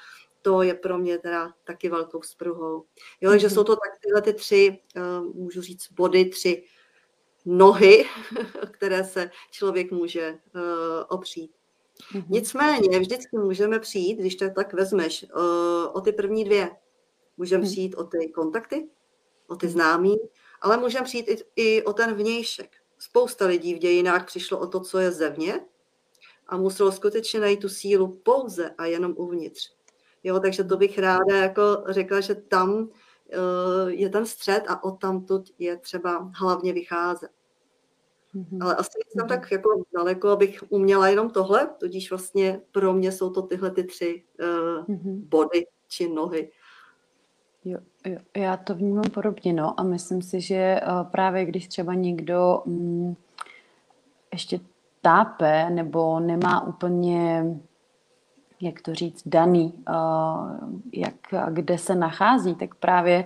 to 0.42 0.62
je 0.62 0.74
pro 0.74 0.98
mě 0.98 1.18
teda 1.18 1.52
taky 1.64 1.88
velkou 1.88 2.22
spruhou. 2.22 2.84
Jo, 3.20 3.30
takže 3.30 3.46
mm-hmm. 3.46 3.54
jsou 3.54 3.64
to 3.64 3.76
tak 3.76 3.98
tyhle 4.00 4.22
ty 4.22 4.32
tři, 4.32 4.78
eh, 4.96 5.00
můžu 5.34 5.62
říct, 5.62 5.92
body, 5.92 6.24
tři 6.24 6.64
nohy, 7.44 8.04
které 8.70 9.04
se 9.04 9.30
člověk 9.50 9.92
může 9.92 10.20
eh, 10.20 11.04
opřít. 11.08 11.50
Mm-hmm. 12.14 12.24
Nicméně 12.28 12.98
vždycky 12.98 13.38
můžeme 13.38 13.78
přijít, 13.78 14.18
když 14.18 14.36
to 14.36 14.50
tak 14.50 14.72
vezmeš, 14.72 15.22
eh, 15.22 15.88
o 15.92 16.00
ty 16.00 16.12
první 16.12 16.44
dvě. 16.44 16.70
Můžeme 17.36 17.64
přijít 17.64 17.94
o 17.94 18.04
ty 18.04 18.28
kontakty, 18.34 18.88
o 19.50 19.56
ty 19.56 19.68
známí, 19.68 20.16
ale 20.60 20.76
můžeme 20.76 21.04
přijít 21.04 21.28
i, 21.28 21.44
i 21.56 21.82
o 21.84 21.92
ten 21.92 22.14
vnějšek, 22.14 22.70
spousta 22.98 23.46
lidí 23.46 23.74
v 23.74 23.78
dějinách 23.78 24.26
přišlo 24.26 24.58
o 24.58 24.66
to, 24.66 24.80
co 24.80 24.98
je 24.98 25.10
zevně 25.10 25.60
a 26.46 26.56
muselo 26.56 26.92
skutečně 26.92 27.40
najít 27.40 27.60
tu 27.60 27.68
sílu 27.68 28.08
pouze 28.08 28.70
a 28.78 28.86
jenom 28.86 29.14
uvnitř. 29.16 29.72
Jo, 30.24 30.40
takže 30.40 30.64
to 30.64 30.76
bych 30.76 30.98
ráda 30.98 31.36
jako 31.36 31.62
řekla, 31.88 32.20
že 32.20 32.34
tam 32.34 32.88
eh, 33.30 33.36
je 33.86 34.08
ten 34.08 34.26
střed 34.26 34.64
a 34.68 34.84
od 34.84 35.00
tamtud 35.00 35.50
je 35.58 35.76
třeba 35.76 36.30
hlavně 36.34 36.72
vycházet. 36.72 37.30
Mm-hmm. 38.34 38.58
Ale 38.62 38.76
asi 38.76 38.90
jsem 39.08 39.24
mm-hmm. 39.24 39.28
tak 39.28 39.52
jako 39.52 39.84
daleko, 39.94 40.28
abych 40.28 40.64
uměla 40.68 41.08
jenom 41.08 41.30
tohle, 41.30 41.70
tudíž 41.80 42.10
vlastně 42.10 42.60
pro 42.72 42.92
mě 42.92 43.12
jsou 43.12 43.30
to 43.30 43.42
tyhle 43.42 43.70
ty 43.70 43.84
tři 43.84 44.24
uh, 44.40 44.86
mm-hmm. 44.86 45.28
body 45.28 45.66
či 45.88 46.08
nohy. 46.08 46.50
Jo, 47.64 47.78
jo, 48.06 48.18
já 48.36 48.56
to 48.56 48.74
vnímám 48.74 49.04
podobně, 49.14 49.52
no, 49.52 49.80
a 49.80 49.82
myslím 49.82 50.22
si, 50.22 50.40
že 50.40 50.80
uh, 50.82 51.10
právě 51.10 51.44
když 51.44 51.68
třeba 51.68 51.94
někdo 51.94 52.62
um, 52.66 53.16
ještě 54.32 54.60
tápe 55.02 55.70
nebo 55.70 56.20
nemá 56.20 56.66
úplně, 56.66 57.44
jak 58.60 58.82
to 58.82 58.94
říct, 58.94 59.22
daný, 59.26 59.72
uh, 59.88 60.70
jak, 60.92 61.14
kde 61.50 61.78
se 61.78 61.94
nachází, 61.94 62.54
tak 62.54 62.74
právě 62.74 63.24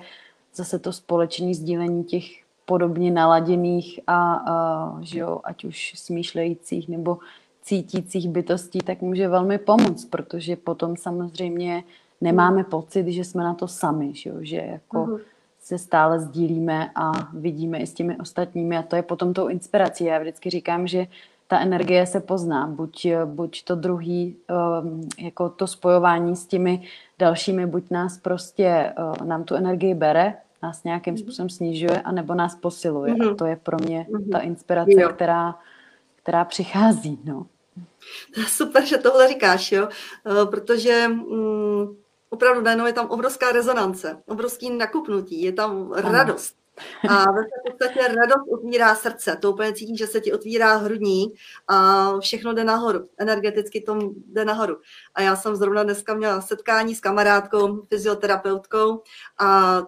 zase 0.54 0.78
to 0.78 0.92
společné 0.92 1.54
sdílení 1.54 2.04
těch 2.04 2.24
podobně 2.64 3.10
naladěných 3.10 4.00
a, 4.06 4.34
a 4.34 4.98
že 5.00 5.18
jo, 5.18 5.40
ať 5.44 5.64
už 5.64 5.92
smýšlejících 5.96 6.88
nebo 6.88 7.18
cítících 7.62 8.28
bytostí, 8.28 8.78
tak 8.78 9.02
může 9.02 9.28
velmi 9.28 9.58
pomoct, 9.58 10.04
protože 10.04 10.56
potom 10.56 10.96
samozřejmě 10.96 11.84
nemáme 12.24 12.64
pocit, 12.64 13.08
že 13.08 13.24
jsme 13.24 13.44
na 13.44 13.54
to 13.54 13.68
sami, 13.68 14.14
že, 14.14 14.30
jo? 14.30 14.37
že 14.40 14.56
jako 14.56 14.96
uh-huh. 14.96 15.20
se 15.60 15.78
stále 15.78 16.20
sdílíme 16.20 16.90
a 16.94 17.12
vidíme 17.32 17.78
i 17.78 17.87
s 17.87 17.94
těmi 17.94 18.16
ostatními 18.16 18.78
a 18.78 18.82
to 18.82 18.96
je 18.96 19.02
potom 19.02 19.34
tou 19.34 19.48
inspirací. 19.48 20.04
Já 20.04 20.18
vždycky 20.18 20.50
říkám, 20.50 20.87
že 20.87 21.06
ta 21.46 21.60
energie 21.60 22.06
se 22.06 22.20
pozná, 22.20 22.66
buď, 22.66 23.06
buď 23.24 23.64
to 23.64 23.74
druhý, 23.74 24.37
um, 24.82 25.08
jako 25.18 25.48
to 25.48 25.66
spojování 25.66 26.37
s 26.37 26.46
těmi 26.46 26.82
dalšími, 27.18 27.66
buď 27.66 27.90
nás 27.90 28.18
prostě, 28.18 28.92
uh, 28.98 29.26
nám 29.26 29.44
tu 29.44 29.54
energii 29.54 29.94
bere, 29.94 30.34
nás 30.62 30.84
nějakým 30.84 31.14
mhm. 31.14 31.18
způsobem 31.18 31.50
snižuje, 31.50 32.00
anebo 32.00 32.34
nás 32.34 32.54
posiluje. 32.54 33.14
Mm-hmm. 33.14 33.32
A 33.32 33.34
to 33.34 33.44
je 33.46 33.56
pro 33.56 33.76
mě 33.84 34.06
mm-hmm. 34.10 34.30
ta 34.32 34.38
inspirace, 34.38 35.12
která, 35.14 35.54
která 36.22 36.44
přichází. 36.44 37.18
No. 37.24 37.46
Super, 38.48 38.84
že 38.84 38.98
tohle 38.98 39.28
říkáš, 39.28 39.72
jo? 39.72 39.88
Eh, 39.88 40.46
protože 40.46 41.08
mm, 41.08 41.96
opravdu 42.34 42.60
najednou 42.60 42.86
je 42.86 42.92
tam 42.92 43.06
obrovská 43.06 43.52
rezonance, 43.52 44.22
obrovský 44.26 44.70
nakupnutí, 44.70 45.42
je 45.42 45.52
tam 45.52 45.92
ano. 45.92 46.12
radost. 46.12 46.56
A 47.08 47.32
ve 47.32 47.42
v 47.42 47.70
podstatě 47.70 48.08
radost 48.08 48.48
otvírá 48.52 48.94
srdce. 48.94 49.38
To 49.40 49.52
úplně 49.52 49.72
cítím, 49.72 49.96
že 49.96 50.06
se 50.06 50.20
ti 50.20 50.32
otvírá 50.32 50.76
hrudní 50.76 51.34
a 51.68 52.10
všechno 52.18 52.52
jde 52.52 52.64
nahoru. 52.64 53.08
Energeticky 53.18 53.80
to 53.80 53.98
jde 54.26 54.44
nahoru. 54.44 54.76
A 55.14 55.22
já 55.22 55.36
jsem 55.36 55.56
zrovna 55.56 55.82
dneska 55.82 56.14
měla 56.14 56.40
setkání 56.40 56.94
s 56.94 57.00
kamarádkou, 57.00 57.82
fyzioterapeutkou 57.82 59.02
a 59.38 59.80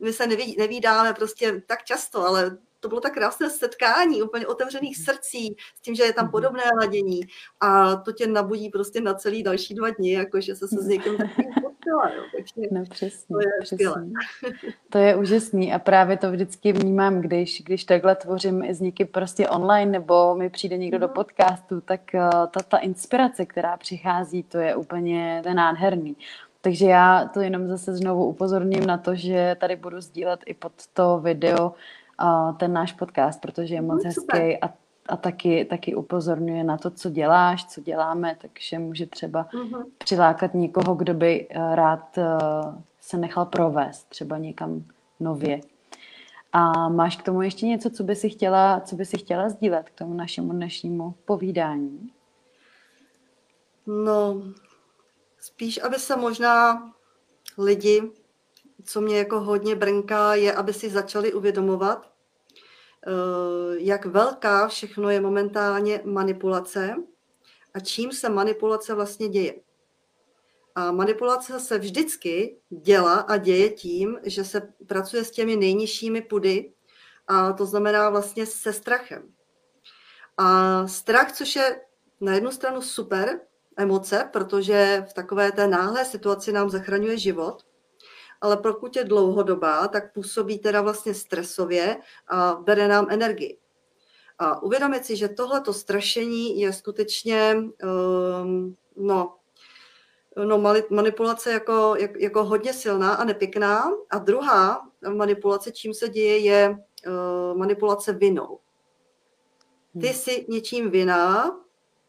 my 0.00 0.12
se 0.12 0.26
neví, 0.26 0.56
nevídáme 0.58 1.12
prostě 1.12 1.62
tak 1.66 1.84
často, 1.84 2.26
ale 2.26 2.58
to 2.82 2.88
bylo 2.88 3.00
tak 3.00 3.14
krásné 3.14 3.50
setkání, 3.50 4.22
úplně 4.22 4.46
otevřených 4.46 4.96
srdcí, 4.96 5.56
s 5.78 5.80
tím, 5.80 5.94
že 5.94 6.02
je 6.02 6.12
tam 6.12 6.24
mhm. 6.24 6.32
podobné 6.32 6.62
ladění 6.80 7.20
a 7.60 7.96
to 7.96 8.12
tě 8.12 8.26
nabudí 8.26 8.68
prostě 8.68 9.00
na 9.00 9.14
celý 9.14 9.42
další 9.42 9.74
dva 9.74 9.90
dny, 9.90 10.12
jakože 10.12 10.54
se 10.54 10.68
se 10.68 10.76
s 10.82 10.86
někým 10.86 11.16
potkala, 11.62 12.14
jo. 12.16 12.22
Takže 12.36 12.68
no, 12.70 12.84
přesně, 12.90 13.36
to 13.36 13.40
je 13.40 13.52
přesně. 13.62 13.86
To 14.90 14.98
je 14.98 15.16
úžasný 15.16 15.72
a 15.72 15.78
právě 15.78 16.16
to 16.16 16.30
vždycky 16.30 16.72
vnímám, 16.72 17.20
když, 17.20 17.62
když 17.62 17.84
takhle 17.84 18.16
tvořím 18.16 18.62
i 18.62 18.74
s 18.74 18.80
někým 18.80 19.06
prostě 19.06 19.48
online 19.48 19.90
nebo 19.90 20.34
mi 20.34 20.50
přijde 20.50 20.76
někdo 20.76 20.98
do 20.98 21.06
mhm. 21.06 21.14
podcastu, 21.14 21.80
tak 21.80 22.00
uh, 22.14 22.20
ta, 22.30 22.62
ta 22.68 22.78
inspirace, 22.78 23.46
která 23.46 23.76
přichází, 23.76 24.42
to 24.42 24.58
je 24.58 24.76
úplně 24.76 25.42
nádherný. 25.54 26.16
Takže 26.60 26.86
já 26.86 27.30
to 27.34 27.40
jenom 27.40 27.68
zase 27.68 27.96
znovu 27.96 28.26
upozorním 28.26 28.86
na 28.86 28.98
to, 28.98 29.14
že 29.14 29.56
tady 29.60 29.76
budu 29.76 30.00
sdílet 30.00 30.40
i 30.46 30.54
pod 30.54 30.72
to 30.92 31.18
video 31.18 31.74
ten 32.58 32.72
náš 32.72 32.92
podcast, 32.92 33.40
protože 33.40 33.74
je 33.74 33.82
moc 33.82 34.04
no, 34.04 34.08
hezký 34.08 34.58
a, 34.62 34.74
a 35.08 35.16
taky, 35.16 35.64
taky 35.64 35.94
upozorňuje 35.94 36.64
na 36.64 36.78
to, 36.78 36.90
co 36.90 37.10
děláš, 37.10 37.64
co 37.64 37.80
děláme, 37.80 38.36
takže 38.40 38.78
může 38.78 39.06
třeba 39.06 39.46
uh-huh. 39.52 39.84
přilákat 39.98 40.54
někoho, 40.54 40.94
kdo 40.94 41.14
by 41.14 41.48
uh, 41.48 41.74
rád 41.74 42.18
uh, 42.18 42.24
se 43.00 43.18
nechal 43.18 43.46
provést 43.46 44.08
třeba 44.08 44.38
někam 44.38 44.84
nově. 45.20 45.60
A 46.52 46.88
máš 46.88 47.16
k 47.16 47.22
tomu 47.22 47.42
ještě 47.42 47.66
něco, 47.66 47.90
co 47.90 48.04
by 48.04 48.16
si 48.16 48.30
chtěla, 48.30 48.80
co 48.80 48.96
by 48.96 49.04
si 49.04 49.18
chtěla 49.18 49.48
sdílet 49.48 49.90
k 49.90 49.98
tomu 49.98 50.14
našemu 50.14 50.52
dnešnímu 50.52 51.14
povídání? 51.24 52.12
No, 53.86 54.42
Spíš, 55.42 55.82
aby 55.82 55.98
se 55.98 56.16
možná 56.16 56.82
lidi, 57.58 58.02
co 58.84 59.00
mě 59.00 59.18
jako 59.18 59.40
hodně 59.40 59.76
brnká, 59.76 60.34
je, 60.34 60.52
aby 60.52 60.72
si 60.72 60.90
začali 60.90 61.32
uvědomovat, 61.32 62.12
eh, 63.06 63.10
jak 63.76 64.06
velká 64.06 64.68
všechno 64.68 65.10
je 65.10 65.20
momentálně 65.20 66.00
manipulace 66.04 66.94
a 67.74 67.80
čím 67.80 68.12
se 68.12 68.28
manipulace 68.28 68.94
vlastně 68.94 69.28
děje. 69.28 69.54
A 70.74 70.92
manipulace 70.92 71.60
se 71.60 71.78
vždycky 71.78 72.56
dělá 72.70 73.14
a 73.14 73.36
děje 73.36 73.70
tím, 73.70 74.18
že 74.22 74.44
se 74.44 74.72
pracuje 74.86 75.24
s 75.24 75.30
těmi 75.30 75.56
nejnižšími 75.56 76.22
pudy, 76.22 76.72
a 77.26 77.52
to 77.52 77.66
znamená 77.66 78.10
vlastně 78.10 78.46
se 78.46 78.72
strachem. 78.72 79.32
A 80.38 80.86
strach, 80.86 81.32
což 81.32 81.56
je 81.56 81.80
na 82.20 82.34
jednu 82.34 82.50
stranu 82.50 82.82
super, 82.82 83.40
emoce, 83.76 84.28
protože 84.32 85.04
v 85.10 85.12
takové 85.12 85.52
té 85.52 85.66
náhlé 85.66 86.04
situaci 86.04 86.52
nám 86.52 86.70
zachraňuje 86.70 87.18
život, 87.18 87.62
ale 88.42 88.56
pokud 88.56 88.96
je 88.96 89.04
dlouhodobá, 89.04 89.88
tak 89.88 90.12
působí 90.12 90.58
teda 90.58 90.80
vlastně 90.80 91.14
stresově 91.14 91.96
a 92.28 92.54
bere 92.54 92.88
nám 92.88 93.06
energii. 93.10 93.58
A 94.38 94.62
uvědomit 94.62 95.04
si, 95.04 95.16
že 95.16 95.28
tohleto 95.28 95.72
strašení 95.72 96.60
je 96.60 96.72
skutečně 96.72 97.56
um, 98.42 98.76
no, 98.96 99.36
no, 100.44 100.58
manipulace 100.90 101.52
jako, 101.52 101.94
jak, 101.98 102.20
jako 102.20 102.44
hodně 102.44 102.72
silná 102.72 103.14
a 103.14 103.24
nepěkná. 103.24 103.90
A 104.10 104.18
druhá 104.18 104.88
manipulace, 105.14 105.72
čím 105.72 105.94
se 105.94 106.08
děje, 106.08 106.38
je 106.38 106.70
uh, 106.70 107.58
manipulace 107.58 108.12
vinou. 108.12 108.58
Ty 109.92 110.06
hmm. 110.06 110.14
jsi 110.14 110.46
něčím 110.48 110.90
viná, 110.90 111.56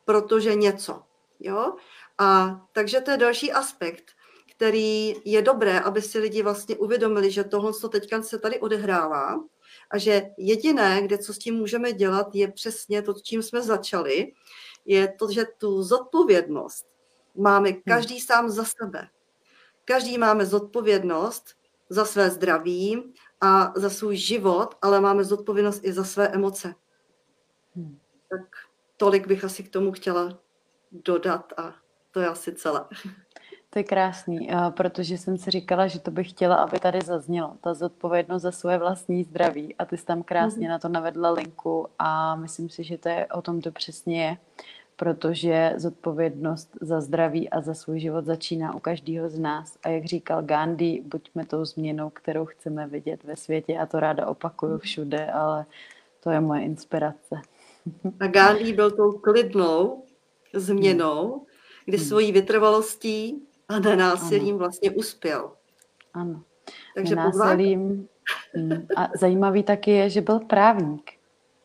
protože 0.05 0.55
něco. 0.55 1.03
Jo? 1.39 1.73
A 2.17 2.61
takže 2.71 3.01
to 3.01 3.11
je 3.11 3.17
další 3.17 3.51
aspekt, 3.51 4.11
který 4.55 5.15
je 5.25 5.41
dobré, 5.41 5.79
aby 5.79 6.01
si 6.01 6.19
lidi 6.19 6.43
vlastně 6.43 6.75
uvědomili, 6.75 7.31
že 7.31 7.43
tohle, 7.43 7.73
co 7.73 7.89
teďka 7.89 8.23
se 8.23 8.39
tady 8.39 8.59
odehrává, 8.59 9.35
a 9.91 9.97
že 9.97 10.29
jediné, 10.37 11.01
kde 11.01 11.17
co 11.17 11.33
s 11.33 11.37
tím 11.37 11.55
můžeme 11.55 11.93
dělat, 11.93 12.27
je 12.33 12.51
přesně 12.51 13.01
to, 13.01 13.13
čím 13.23 13.43
jsme 13.43 13.61
začali, 13.61 14.31
je 14.85 15.13
to, 15.19 15.31
že 15.31 15.45
tu 15.57 15.83
zodpovědnost 15.83 16.85
máme 17.35 17.69
hmm. 17.69 17.81
každý 17.87 18.15
hmm. 18.15 18.25
sám 18.25 18.49
za 18.49 18.63
sebe. 18.81 19.07
Každý 19.85 20.17
máme 20.17 20.45
zodpovědnost 20.45 21.55
za 21.89 22.05
své 22.05 22.29
zdraví 22.29 23.13
a 23.41 23.73
za 23.75 23.89
svůj 23.89 24.15
život, 24.15 24.75
ale 24.81 25.01
máme 25.01 25.23
zodpovědnost 25.23 25.81
i 25.83 25.93
za 25.93 26.03
své 26.03 26.27
emoce. 26.27 26.75
Hmm. 27.75 27.99
Tak 28.29 28.41
tolik 28.97 29.27
bych 29.27 29.43
asi 29.43 29.63
k 29.63 29.69
tomu 29.69 29.91
chtěla 29.91 30.39
dodat 30.91 31.53
a 31.57 31.75
to 32.11 32.19
je 32.19 32.27
asi 32.27 32.55
celé. 32.55 32.85
To 33.73 33.79
je 33.79 33.83
krásný, 33.83 34.49
protože 34.69 35.17
jsem 35.17 35.38
si 35.38 35.51
říkala, 35.51 35.88
že 35.88 35.99
to 35.99 36.12
bych 36.12 36.29
chtěla, 36.29 36.55
aby 36.55 36.79
tady 36.79 37.01
zaznělo. 37.01 37.53
Ta 37.62 37.73
zodpovědnost 37.73 38.41
za 38.41 38.51
svoje 38.51 38.77
vlastní 38.77 39.23
zdraví. 39.23 39.75
A 39.75 39.86
ty 39.86 39.97
jsi 39.97 40.05
tam 40.05 40.23
krásně 40.23 40.67
mm-hmm. 40.67 40.71
na 40.71 40.79
to 40.79 40.89
navedla 40.89 41.31
linku 41.31 41.88
a 41.99 42.36
myslím 42.36 42.69
si, 42.69 42.83
že 42.83 42.97
to 42.97 43.09
je 43.09 43.25
o 43.25 43.41
tom 43.41 43.62
to 43.62 43.71
přesně 43.71 44.23
je. 44.23 44.38
Protože 44.95 45.73
zodpovědnost 45.77 46.77
za 46.81 47.01
zdraví 47.01 47.49
a 47.49 47.62
za 47.62 47.73
svůj 47.73 47.99
život 47.99 48.25
začíná 48.25 48.75
u 48.75 48.79
každého 48.79 49.29
z 49.29 49.39
nás. 49.39 49.77
A 49.83 49.89
jak 49.89 50.05
říkal 50.05 50.43
Gandhi, 50.43 51.03
buďme 51.05 51.45
tou 51.45 51.65
změnou, 51.65 52.09
kterou 52.09 52.45
chceme 52.45 52.88
vidět 52.88 53.23
ve 53.23 53.36
světě. 53.36 53.77
A 53.77 53.86
to 53.86 53.99
ráda 53.99 54.27
opakuju 54.27 54.77
všude, 54.77 55.31
ale 55.31 55.65
to 56.19 56.29
je 56.29 56.39
moje 56.39 56.62
inspirace. 56.62 57.36
A 58.19 58.27
Gandhi 58.27 58.73
byl 58.73 58.91
tou 58.91 59.12
klidnou, 59.12 60.03
změnou, 60.53 61.45
kdy 61.86 61.97
hmm. 61.97 62.07
svojí 62.07 62.31
vytrvalostí 62.31 63.47
a 63.73 63.79
nenásilím 63.79 64.57
vlastně 64.57 64.91
uspěl. 64.91 65.51
Ano. 66.13 66.41
Takže 66.95 67.15
nenásilím. 67.15 68.07
Hmm. 68.53 68.88
A 68.95 69.09
zajímavý 69.19 69.63
taky 69.63 69.91
je, 69.91 70.09
že 70.09 70.21
byl 70.21 70.39
právník. 70.39 71.12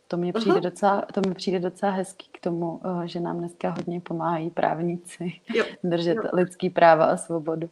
To 0.08 0.16
mi 0.16 0.32
přijde, 0.32 0.60
docela, 0.60 1.06
to 1.14 1.20
mi 1.28 1.34
přijde 1.34 1.58
docela 1.58 1.92
hezký 1.92 2.28
k 2.32 2.40
tomu, 2.40 2.80
eh, 2.84 3.08
že 3.08 3.20
nám 3.20 3.38
dneska 3.38 3.70
hodně 3.70 4.00
pomáhají 4.00 4.50
právníci 4.50 5.32
jo. 5.54 5.64
držet 5.84 6.16
jo. 6.16 6.30
lidský 6.32 6.70
práva 6.70 7.04
a 7.04 7.16
svobodu. 7.16 7.70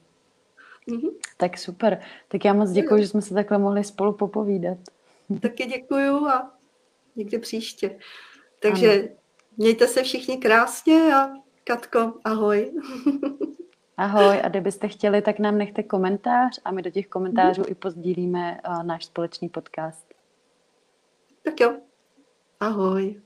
Mm-hmm. 0.88 1.10
Tak 1.36 1.58
super. 1.58 2.00
Tak 2.28 2.44
já 2.44 2.52
moc 2.52 2.70
děkuji, 2.70 3.02
že 3.02 3.08
jsme 3.08 3.22
se 3.22 3.34
takhle 3.34 3.58
mohli 3.58 3.84
spolu 3.84 4.12
popovídat. 4.12 4.78
Taky 5.40 5.66
děkuju 5.66 6.26
a 6.26 6.54
někdy 7.16 7.38
příště. 7.38 7.98
Takže 8.60 8.92
ano. 8.92 9.08
mějte 9.56 9.86
se 9.86 10.02
všichni 10.02 10.36
krásně 10.36 11.14
a 11.14 11.30
Katko, 11.64 12.12
ahoj. 12.24 12.72
Ahoj 13.96 14.40
a 14.44 14.48
kdybyste 14.48 14.88
chtěli, 14.88 15.22
tak 15.22 15.38
nám 15.38 15.58
nechte 15.58 15.82
komentář 15.82 16.60
a 16.64 16.70
my 16.70 16.82
do 16.82 16.90
těch 16.90 17.06
komentářů 17.06 17.60
mm. 17.60 17.66
i 17.68 17.74
pozdílíme 17.74 18.60
uh, 18.68 18.82
náš 18.82 19.04
společný 19.04 19.48
podcast. 19.48 20.14
Tak 21.42 21.60
jo. 21.60 21.76
Ahoj. 22.60 23.20